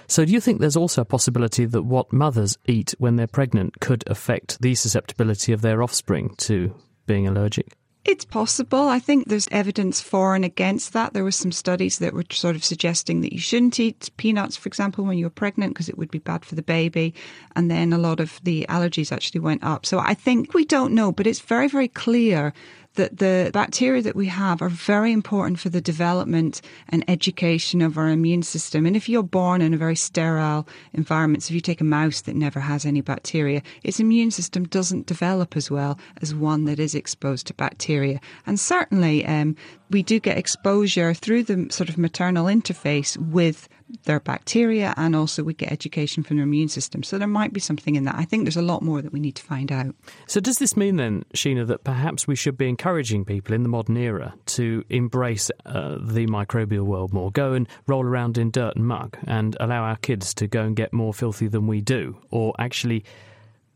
[0.06, 3.80] So, do you think there's also a possibility that what mothers eat when they're pregnant
[3.80, 6.74] could affect the susceptibility of their offspring to
[7.06, 7.72] being allergic?
[8.08, 8.88] It's possible.
[8.88, 11.12] I think there's evidence for and against that.
[11.12, 14.68] There were some studies that were sort of suggesting that you shouldn't eat peanuts, for
[14.68, 17.14] example, when you're pregnant because it would be bad for the baby.
[17.56, 19.84] And then a lot of the allergies actually went up.
[19.84, 22.52] So I think we don't know, but it's very, very clear
[22.96, 27.96] that the bacteria that we have are very important for the development and education of
[27.96, 28.84] our immune system.
[28.86, 32.22] And if you're born in a very sterile environment, so if you take a mouse
[32.22, 36.78] that never has any bacteria, its immune system doesn't develop as well as one that
[36.78, 38.20] is exposed to bacteria.
[38.46, 39.56] And certainly, um,
[39.90, 43.68] we do get exposure through the sort of maternal interface with
[44.04, 47.02] their bacteria and also we get education from their immune system.
[47.02, 48.16] So there might be something in that.
[48.16, 49.94] I think there's a lot more that we need to find out.
[50.26, 53.68] So does this mean then, Sheena, that perhaps we should be encouraging people in the
[53.68, 58.76] modern era to embrace uh, the microbial world more, go and roll around in dirt
[58.76, 62.16] and muck and allow our kids to go and get more filthy than we do?
[62.30, 63.04] Or actually,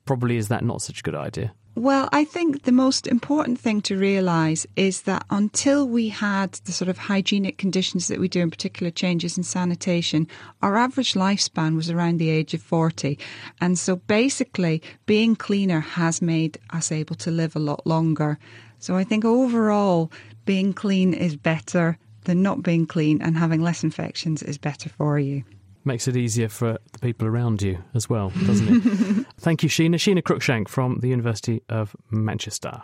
[0.04, 1.52] probably is that not such a good idea?
[1.76, 6.72] Well, I think the most important thing to realise is that until we had the
[6.72, 10.26] sort of hygienic conditions that we do, in particular changes in sanitation,
[10.62, 13.18] our average lifespan was around the age of 40.
[13.60, 18.38] And so basically, being cleaner has made us able to live a lot longer.
[18.80, 20.10] So I think overall,
[20.44, 25.18] being clean is better than not being clean, and having less infections is better for
[25.18, 25.44] you
[25.84, 29.26] makes it easier for the people around you as well, doesn't it?
[29.38, 29.94] Thank you, Sheena.
[29.94, 32.82] Sheena Cruickshank from the University of Manchester.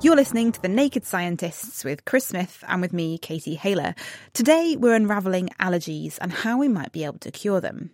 [0.00, 3.96] You're listening to The Naked Scientists with Chris Smith and with me, Katie Haylor.
[4.32, 7.90] Today, we're unravelling allergies and how we might be able to cure them.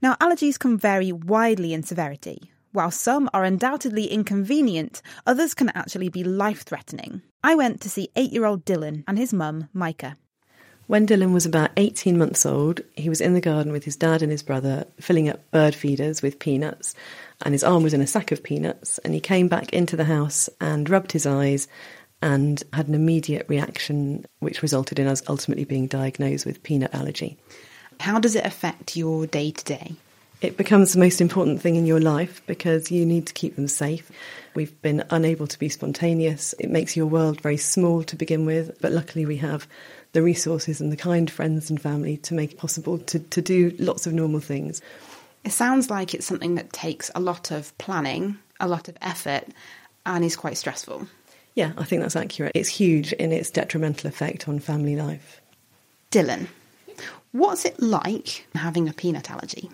[0.00, 2.51] Now, allergies can vary widely in severity.
[2.72, 7.20] While some are undoubtedly inconvenient, others can actually be life threatening.
[7.44, 10.16] I went to see eight year old Dylan and his mum, Micah.
[10.86, 14.22] When Dylan was about 18 months old, he was in the garden with his dad
[14.22, 16.94] and his brother, filling up bird feeders with peanuts,
[17.42, 18.96] and his arm was in a sack of peanuts.
[18.98, 21.68] And he came back into the house and rubbed his eyes
[22.22, 27.36] and had an immediate reaction, which resulted in us ultimately being diagnosed with peanut allergy.
[28.00, 29.96] How does it affect your day to day?
[30.42, 33.68] It becomes the most important thing in your life because you need to keep them
[33.68, 34.10] safe.
[34.56, 36.52] We've been unable to be spontaneous.
[36.58, 39.68] It makes your world very small to begin with, but luckily we have
[40.14, 43.72] the resources and the kind friends and family to make it possible to, to do
[43.78, 44.82] lots of normal things.
[45.44, 49.44] It sounds like it's something that takes a lot of planning, a lot of effort,
[50.04, 51.06] and is quite stressful.
[51.54, 52.50] Yeah, I think that's accurate.
[52.56, 55.40] It's huge in its detrimental effect on family life.
[56.10, 56.48] Dylan,
[57.30, 59.70] what's it like having a peanut allergy?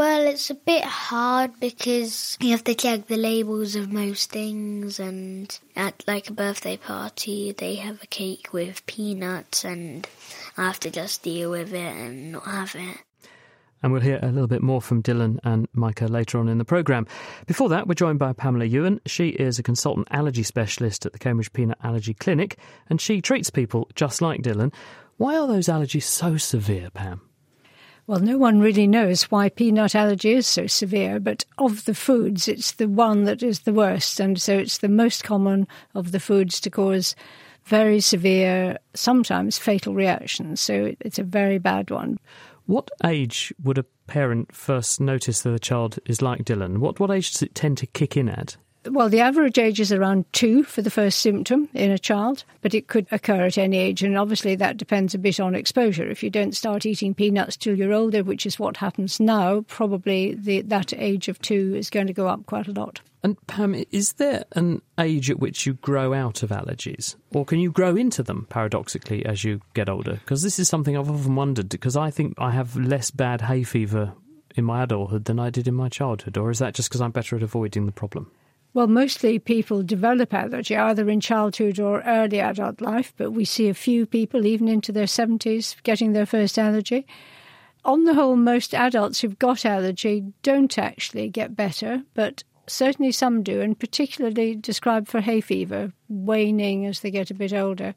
[0.00, 4.98] Well, it's a bit hard because you have to check the labels of most things,
[4.98, 10.08] and at like a birthday party, they have a cake with peanuts, and
[10.56, 12.96] I have to just deal with it and not have it.
[13.82, 16.64] And we'll hear a little bit more from Dylan and Micah later on in the
[16.64, 17.06] programme.
[17.46, 19.02] Before that, we're joined by Pamela Ewan.
[19.04, 22.56] She is a consultant allergy specialist at the Cambridge Peanut Allergy Clinic,
[22.88, 24.72] and she treats people just like Dylan.
[25.18, 27.20] Why are those allergies so severe, Pam?
[28.10, 32.48] Well, no one really knows why peanut allergy is so severe, but of the foods,
[32.48, 34.18] it's the one that is the worst.
[34.18, 37.14] And so it's the most common of the foods to cause
[37.66, 40.60] very severe, sometimes fatal reactions.
[40.60, 42.18] So it's a very bad one.
[42.66, 46.78] What age would a parent first notice that a child is like Dylan?
[46.78, 48.56] What, what age does it tend to kick in at?
[48.88, 52.72] Well, the average age is around two for the first symptom in a child, but
[52.72, 56.08] it could occur at any age, and obviously that depends a bit on exposure.
[56.08, 60.34] If you don't start eating peanuts till you're older, which is what happens now, probably
[60.34, 63.02] the, that age of two is going to go up quite a lot.
[63.22, 67.58] And Pam, is there an age at which you grow out of allergies, or can
[67.58, 70.14] you grow into them paradoxically as you get older?
[70.14, 71.68] Because this is something I've often wondered.
[71.68, 74.14] Because I think I have less bad hay fever
[74.56, 77.10] in my adulthood than I did in my childhood, or is that just because I'm
[77.10, 78.30] better at avoiding the problem?
[78.72, 83.68] Well, mostly people develop allergy either in childhood or early adult life, but we see
[83.68, 87.06] a few people, even into their 70s, getting their first allergy.
[87.84, 93.42] on the whole, most adults who've got allergy don't actually get better, but certainly some
[93.42, 97.94] do, and particularly described for hay fever, waning as they get a bit older.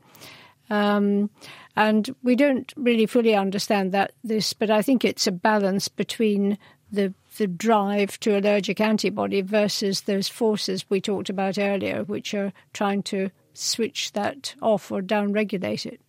[0.70, 1.30] Um,
[1.76, 6.58] and we don't really fully understand that this, but I think it's a balance between
[6.94, 12.54] the the drive to allergic antibody versus those forces we talked about earlier, which are
[12.74, 16.00] trying to switch that off or down regulate it.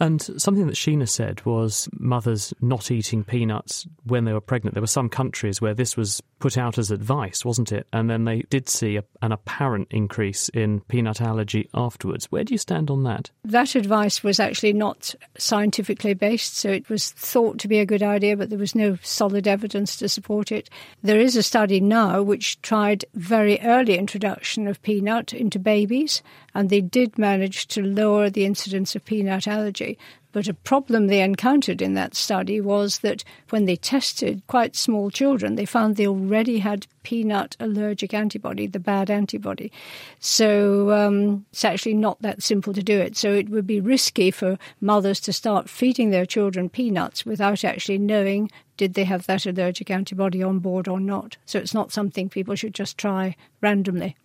[0.00, 4.74] And something that Sheena said was mothers not eating peanuts when they were pregnant.
[4.74, 7.86] There were some countries where this was put out as advice, wasn't it?
[7.92, 12.30] And then they did see a, an apparent increase in peanut allergy afterwards.
[12.30, 13.30] Where do you stand on that?
[13.44, 18.02] That advice was actually not scientifically based, so it was thought to be a good
[18.02, 20.68] idea, but there was no solid evidence to support it.
[21.02, 26.22] There is a study now which tried very early introduction of peanut into babies,
[26.54, 29.98] and they did manage to lower the incidence of peanut allergy.
[30.34, 35.08] But a problem they encountered in that study was that when they tested quite small
[35.08, 39.70] children, they found they already had peanut allergic antibody, the bad antibody.
[40.18, 43.16] So um, it's actually not that simple to do it.
[43.16, 47.98] So it would be risky for mothers to start feeding their children peanuts without actually
[47.98, 51.36] knowing did they have that allergic antibody on board or not.
[51.46, 54.16] So it's not something people should just try randomly.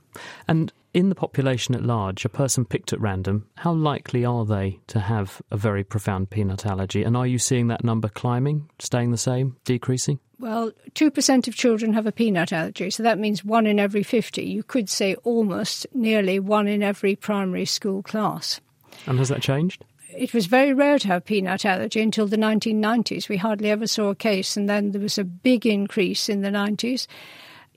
[0.48, 4.80] And in the population at large, a person picked at random, how likely are they
[4.88, 7.04] to have a very profound peanut allergy?
[7.04, 10.20] And are you seeing that number climbing, staying the same, decreasing?
[10.40, 14.42] Well, 2% of children have a peanut allergy, so that means one in every 50.
[14.42, 18.62] You could say almost nearly one in every primary school class.
[19.06, 19.84] And has that changed?
[20.16, 23.30] It was very rare to have peanut allergy until the 1990s.
[23.30, 26.50] We hardly ever saw a case, and then there was a big increase in the
[26.50, 27.06] 90s.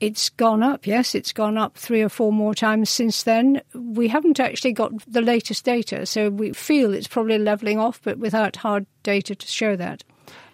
[0.03, 3.61] It's gone up, yes, it's gone up three or four more times since then.
[3.73, 8.17] We haven't actually got the latest data, so we feel it's probably levelling off, but
[8.17, 10.03] without hard data to show that.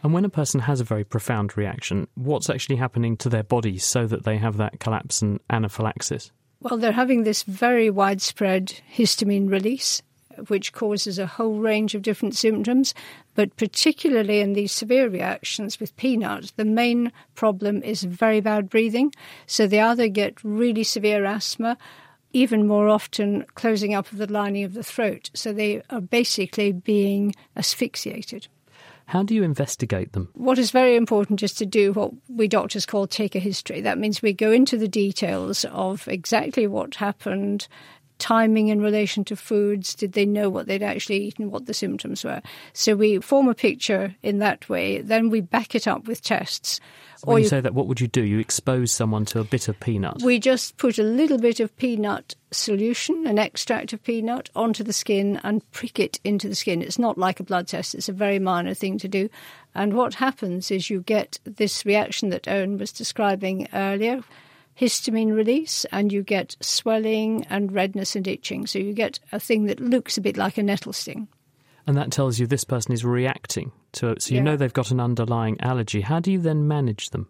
[0.03, 3.79] And when a person has a very profound reaction, what's actually happening to their body
[3.79, 6.31] so that they have that collapse and anaphylaxis?
[6.59, 10.03] Well, they're having this very widespread histamine release,
[10.49, 12.93] which causes a whole range of different symptoms.
[13.39, 19.13] But particularly in these severe reactions with peanuts, the main problem is very bad breathing.
[19.45, 21.77] So they either get really severe asthma,
[22.33, 25.29] even more often closing up of the lining of the throat.
[25.33, 28.49] So they are basically being asphyxiated.
[29.05, 30.27] How do you investigate them?
[30.33, 33.79] What is very important is to do what we doctors call take a history.
[33.79, 37.69] That means we go into the details of exactly what happened,
[38.19, 39.95] timing in relation to foods?
[39.95, 42.41] Did they know what they'd actually eaten, what the symptoms were?
[42.73, 45.01] So we form a picture in that way.
[45.01, 46.79] Then we back it up with tests.
[47.17, 48.21] So when you, you say that, what would you do?
[48.21, 50.21] You expose someone to a bit of peanut.
[50.21, 54.93] We just put a little bit of peanut solution, an extract of peanut, onto the
[54.93, 56.81] skin and prick it into the skin.
[56.81, 59.29] It's not like a blood test, it's a very minor thing to do.
[59.75, 64.23] And what happens is you get this reaction that Owen was describing earlier
[64.79, 68.65] histamine release and you get swelling and redness and itching.
[68.65, 71.27] So you get a thing that looks a bit like a nettle sting.
[71.85, 74.21] And that tells you this person is reacting to it.
[74.21, 74.43] So you yeah.
[74.43, 76.01] know they've got an underlying allergy.
[76.01, 77.27] How do you then manage them?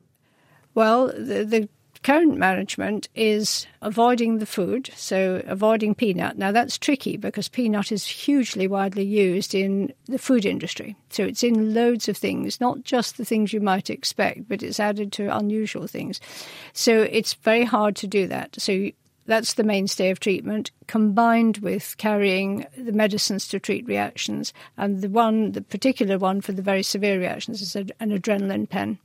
[0.76, 1.70] Well, the, the
[2.04, 6.38] current management is avoiding the food, so avoiding peanut.
[6.38, 10.96] Now, that's tricky because peanut is hugely widely used in the food industry.
[11.10, 14.80] So it's in loads of things, not just the things you might expect, but it's
[14.80, 16.22] added to unusual things.
[16.74, 18.56] So it's very hard to do that.
[18.60, 18.90] So
[19.26, 24.54] that's the mainstay of treatment, combined with carrying the medicines to treat reactions.
[24.78, 28.98] And the one, the particular one for the very severe reactions, is an adrenaline pen.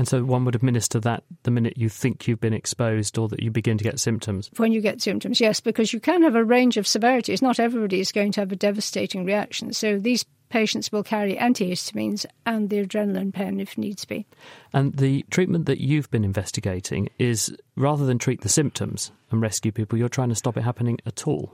[0.00, 3.42] And so one would administer that the minute you think you've been exposed or that
[3.42, 4.48] you begin to get symptoms?
[4.56, 7.42] When you get symptoms, yes, because you can have a range of severities.
[7.42, 9.74] Not everybody is going to have a devastating reaction.
[9.74, 14.24] So these patients will carry antihistamines and the adrenaline pen if needs be.
[14.72, 19.70] And the treatment that you've been investigating is rather than treat the symptoms and rescue
[19.70, 21.52] people, you're trying to stop it happening at all.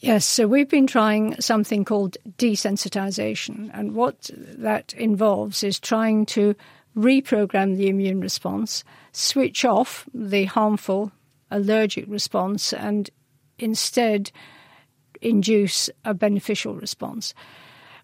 [0.00, 6.54] Yes, so we've been trying something called desensitization, and what that involves is trying to
[6.96, 11.12] reprogram the immune response, switch off the harmful
[11.50, 13.10] allergic response, and
[13.58, 14.30] instead
[15.20, 17.34] induce a beneficial response.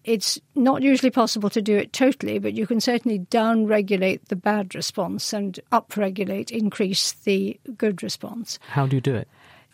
[0.03, 4.35] It's not usually possible to do it totally, but you can certainly down regulate the
[4.35, 8.59] bad response and up regulate, increase the good response.
[8.67, 9.29] How do you do it?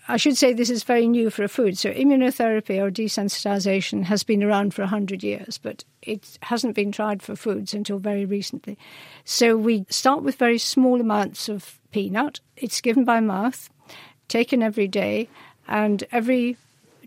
[0.10, 1.78] I should say this is very new for a food.
[1.78, 7.22] So, immunotherapy or desensitization has been around for 100 years, but it hasn't been tried
[7.22, 8.76] for foods until very recently.
[9.24, 12.40] So, we start with very small amounts of peanut.
[12.58, 13.70] It's given by mouth,
[14.28, 15.30] taken every day,
[15.68, 16.58] and every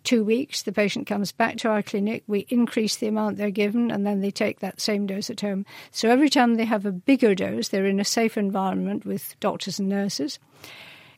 [0.05, 3.91] two weeks, the patient comes back to our clinic, we increase the amount they're given,
[3.91, 5.67] and then they take that same dose at home.
[5.91, 9.81] So every time they have a bigger dose, they're in a safe environment with doctors
[9.81, 10.39] and nurses.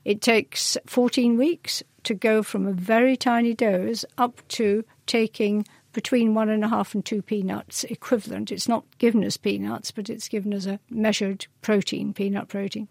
[0.04, 6.34] It takes 14 weeks to go from a very tiny dose up to taking between
[6.34, 8.52] one and a half and two peanuts equivalent.
[8.52, 12.88] It's not given as peanuts, but it's given as a measured protein, peanut protein.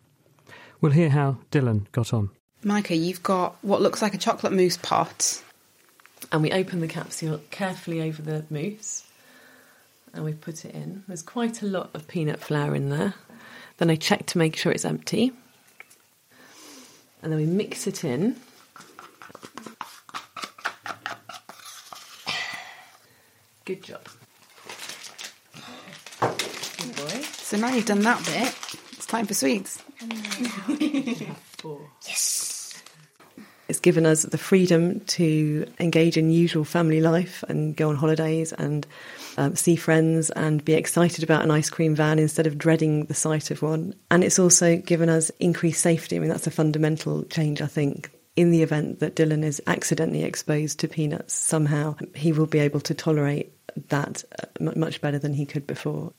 [0.81, 2.29] We'll hear how Dylan got on.
[2.63, 5.43] Micah, you've got what looks like a chocolate mousse pot.
[6.31, 9.05] And we open the capsule carefully over the mousse
[10.13, 11.03] and we put it in.
[11.07, 13.15] There's quite a lot of peanut flour in there.
[13.77, 15.33] Then I check to make sure it's empty.
[17.23, 18.35] And then we mix it in.
[23.65, 24.05] Good job.
[26.19, 27.21] Good boy.
[27.31, 28.53] So now you've done that bit,
[28.91, 29.81] it's time for sweets.
[32.05, 32.83] yes.
[33.69, 38.51] It's given us the freedom to engage in usual family life and go on holidays
[38.51, 38.85] and
[39.37, 43.13] um, see friends and be excited about an ice cream van instead of dreading the
[43.13, 43.93] sight of one.
[44.11, 46.15] And it's also given us increased safety.
[46.15, 48.11] I mean, that's a fundamental change, I think.
[48.35, 52.79] In the event that Dylan is accidentally exposed to peanuts somehow, he will be able
[52.81, 53.53] to tolerate
[53.89, 56.13] that uh, much better than he could before.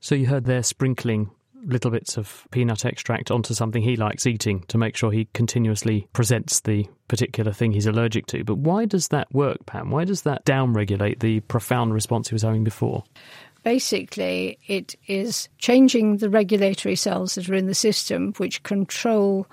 [0.00, 1.30] So you heard there sprinkling
[1.64, 6.08] little bits of peanut extract onto something he likes eating to make sure he continuously
[6.12, 8.44] presents the particular thing he's allergic to.
[8.44, 9.90] But why does that work, Pam?
[9.90, 13.04] Why does that downregulate the profound response he was having before?
[13.62, 19.46] Basically, it is changing the regulatory cells that are in the system which control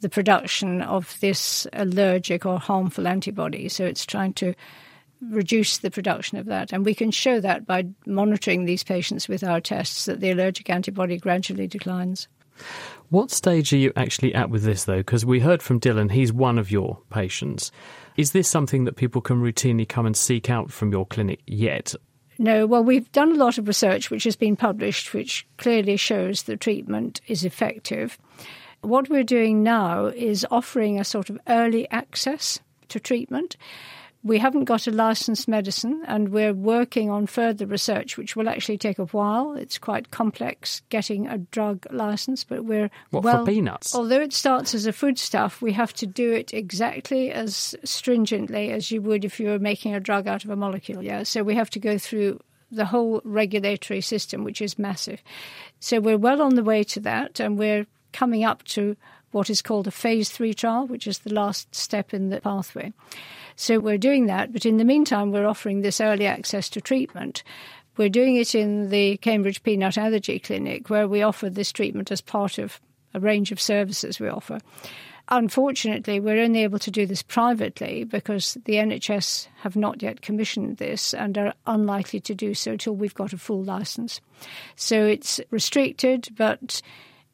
[0.00, 3.68] the production of this allergic or harmful antibody.
[3.68, 4.54] So it's trying to
[5.20, 6.72] reduce the production of that.
[6.72, 10.70] And we can show that by monitoring these patients with our tests that the allergic
[10.70, 12.28] antibody gradually declines.
[13.08, 14.98] What stage are you actually at with this, though?
[14.98, 17.72] Because we heard from Dylan, he's one of your patients.
[18.16, 21.94] Is this something that people can routinely come and seek out from your clinic yet?
[22.38, 26.44] No, well, we've done a lot of research which has been published, which clearly shows
[26.44, 28.18] the treatment is effective.
[28.82, 32.58] What we're doing now is offering a sort of early access
[32.88, 33.56] to treatment.
[34.22, 38.76] We haven't got a licensed medicine, and we're working on further research, which will actually
[38.76, 39.54] take a while.
[39.54, 43.46] It's quite complex getting a drug license, but we're what well.
[43.46, 43.94] For peanuts?
[43.94, 48.90] Although it starts as a foodstuff, we have to do it exactly as stringently as
[48.90, 51.02] you would if you were making a drug out of a molecule.
[51.02, 52.40] Yeah, so we have to go through
[52.70, 55.22] the whole regulatory system, which is massive.
[55.80, 58.96] So we're well on the way to that, and we're coming up to
[59.30, 62.92] what is called a phase three trial, which is the last step in the pathway.
[63.60, 67.42] So we're doing that, but in the meantime, we're offering this early access to treatment.
[67.98, 72.22] We're doing it in the Cambridge Peanut Allergy Clinic, where we offer this treatment as
[72.22, 72.80] part of
[73.12, 74.60] a range of services we offer.
[75.28, 80.78] Unfortunately, we're only able to do this privately because the NHS have not yet commissioned
[80.78, 84.22] this and are unlikely to do so till we've got a full license.
[84.74, 86.80] So it's restricted, but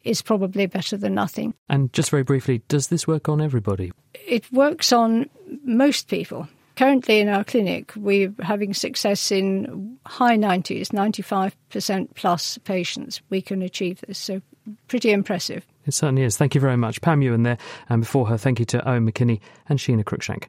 [0.07, 1.55] is probably better than nothing.
[1.69, 3.93] And just very briefly, does this work on everybody?
[4.27, 5.29] It works on
[5.65, 6.49] most people.
[6.77, 13.23] Currently in our clinic, we're having success in high 90s, 95% plus patients.
[13.31, 14.43] We can achieve this, so
[14.89, 15.67] pretty impressive.
[15.87, 16.37] It certainly is.
[16.37, 17.01] Thank you very much.
[17.01, 17.59] Pam Ewan there,
[17.89, 20.49] and before her, thank you to Owen McKinney and Sheena Cruickshank.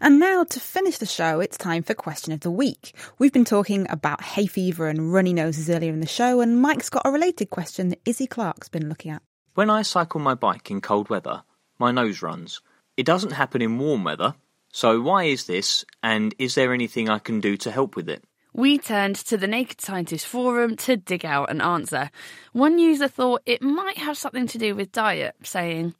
[0.00, 2.94] And now to finish the show, it's time for Question of the Week.
[3.18, 6.88] We've been talking about hay fever and runny noses earlier in the show, and Mike's
[6.88, 9.22] got a related question that Izzy Clark's been looking at.
[9.54, 11.42] When I cycle my bike in cold weather,
[11.78, 12.60] my nose runs.
[12.96, 14.36] It doesn't happen in warm weather,
[14.72, 18.22] so why is this, and is there anything I can do to help with it?
[18.58, 22.10] We turned to the Naked Scientist forum to dig out an answer.
[22.52, 25.94] One user thought it might have something to do with diet, saying,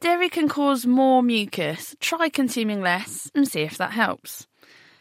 [0.00, 1.94] Dairy can cause more mucus.
[2.00, 4.46] Try consuming less and see if that helps.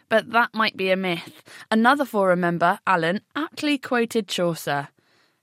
[0.10, 1.44] But that might be a myth.
[1.72, 4.90] Another forum member, Alan, aptly quoted Chaucer.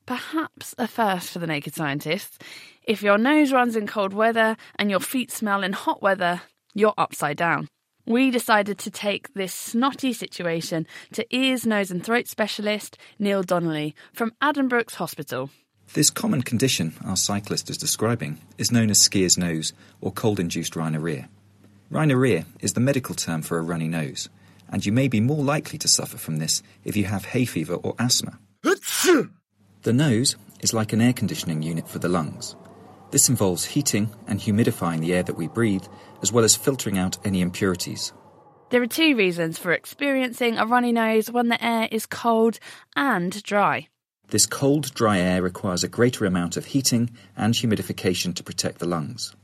[0.04, 2.38] Perhaps a first for the naked scientists.
[2.82, 6.42] If your nose runs in cold weather and your feet smell in hot weather,
[6.74, 7.68] you're upside down.
[8.06, 13.94] We decided to take this snotty situation to ears, nose, and throat specialist Neil Donnelly
[14.12, 15.48] from Addenbrooke's Hospital.
[15.94, 20.76] This common condition our cyclist is describing is known as skier's nose or cold induced
[20.76, 21.30] rhinorrhea.
[21.88, 24.28] Rhinorrhea is the medical term for a runny nose,
[24.68, 27.74] and you may be more likely to suffer from this if you have hay fever
[27.76, 28.38] or asthma.
[28.62, 32.54] the nose is like an air conditioning unit for the lungs.
[33.14, 35.84] This involves heating and humidifying the air that we breathe,
[36.20, 38.12] as well as filtering out any impurities.
[38.70, 42.58] There are two reasons for experiencing a runny nose when the air is cold
[42.96, 43.86] and dry.
[44.30, 48.88] This cold, dry air requires a greater amount of heating and humidification to protect the
[48.88, 49.36] lungs.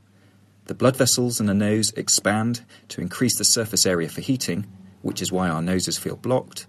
[0.65, 4.67] The blood vessels in the nose expand to increase the surface area for heating,
[5.01, 6.67] which is why our noses feel blocked,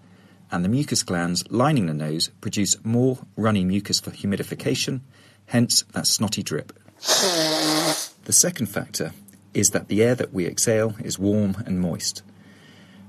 [0.53, 5.01] and the mucus glands lining the nose produce more runny mucus for humidification,
[5.47, 6.73] hence that snotty drip.
[7.03, 9.13] The second factor
[9.55, 12.23] is that the air that we exhale is warm and moist.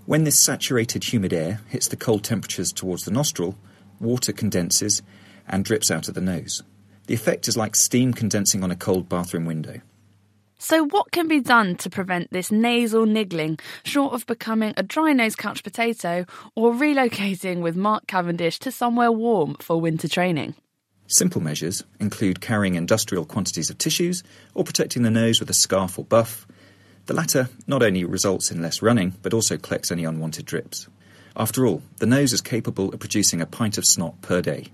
[0.06, 3.56] When this saturated humid air hits the cold temperatures towards the nostril,
[4.00, 5.02] water condenses
[5.48, 6.64] and drips out of the nose.
[7.08, 9.82] The effect is like steam condensing on a cold bathroom window.
[10.58, 15.12] So, what can be done to prevent this nasal niggling, short of becoming a dry
[15.12, 16.26] nosed couch potato
[16.56, 20.56] or relocating with Mark Cavendish to somewhere warm for winter training?
[21.14, 24.24] Simple measures include carrying industrial quantities of tissues
[24.55, 26.47] or protecting the nose with a scarf or buff.
[27.05, 30.88] The latter not only results in less running, but also collects any unwanted drips.
[31.38, 34.70] After all, the nose is capable of producing a pint of snot per day.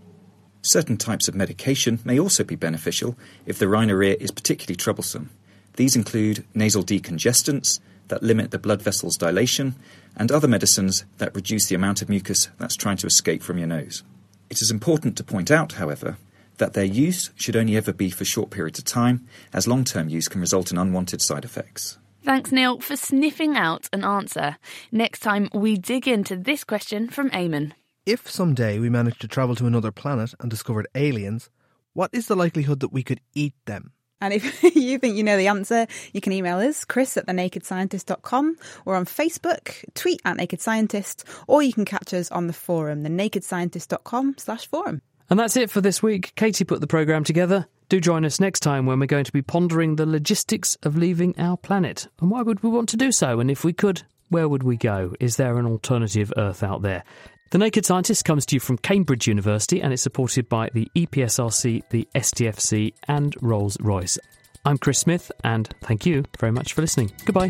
[0.61, 5.31] Certain types of medication may also be beneficial if the rhinorrhea is particularly troublesome.
[5.75, 9.75] These include nasal decongestants that limit the blood vessels' dilation
[10.15, 13.67] and other medicines that reduce the amount of mucus that's trying to escape from your
[13.67, 14.03] nose.
[14.49, 16.15] It is important to point out, however,
[16.59, 20.07] that their use should only ever be for short periods of time, as long term
[20.07, 21.97] use can result in unwanted side effects.
[22.23, 24.57] Thanks, Neil, for sniffing out an answer.
[24.91, 27.71] Next time, we dig into this question from Eamon.
[28.05, 31.49] If someday we managed to travel to another planet and discovered aliens,
[31.93, 33.93] what is the likelihood that we could eat them?
[34.21, 38.57] And if you think you know the answer, you can email us, chris at thenakedscientist.com,
[38.85, 43.03] or on Facebook, tweet at Naked Scientist, or you can catch us on the forum,
[43.03, 45.01] thenakedscientist.com slash forum.
[45.29, 46.33] And that's it for this week.
[46.35, 47.67] Katie put the programme together.
[47.87, 51.37] Do join us next time when we're going to be pondering the logistics of leaving
[51.39, 52.07] our planet.
[52.19, 53.39] And why would we want to do so?
[53.39, 55.13] And if we could, where would we go?
[55.19, 57.03] Is there an alternative Earth out there?
[57.51, 61.83] The Naked Scientist comes to you from Cambridge University and it's supported by the EPSRC,
[61.89, 64.19] the STFC, and Rolls Royce.
[64.65, 67.11] I'm Chris Smith, and thank you very much for listening.
[67.25, 67.49] Goodbye.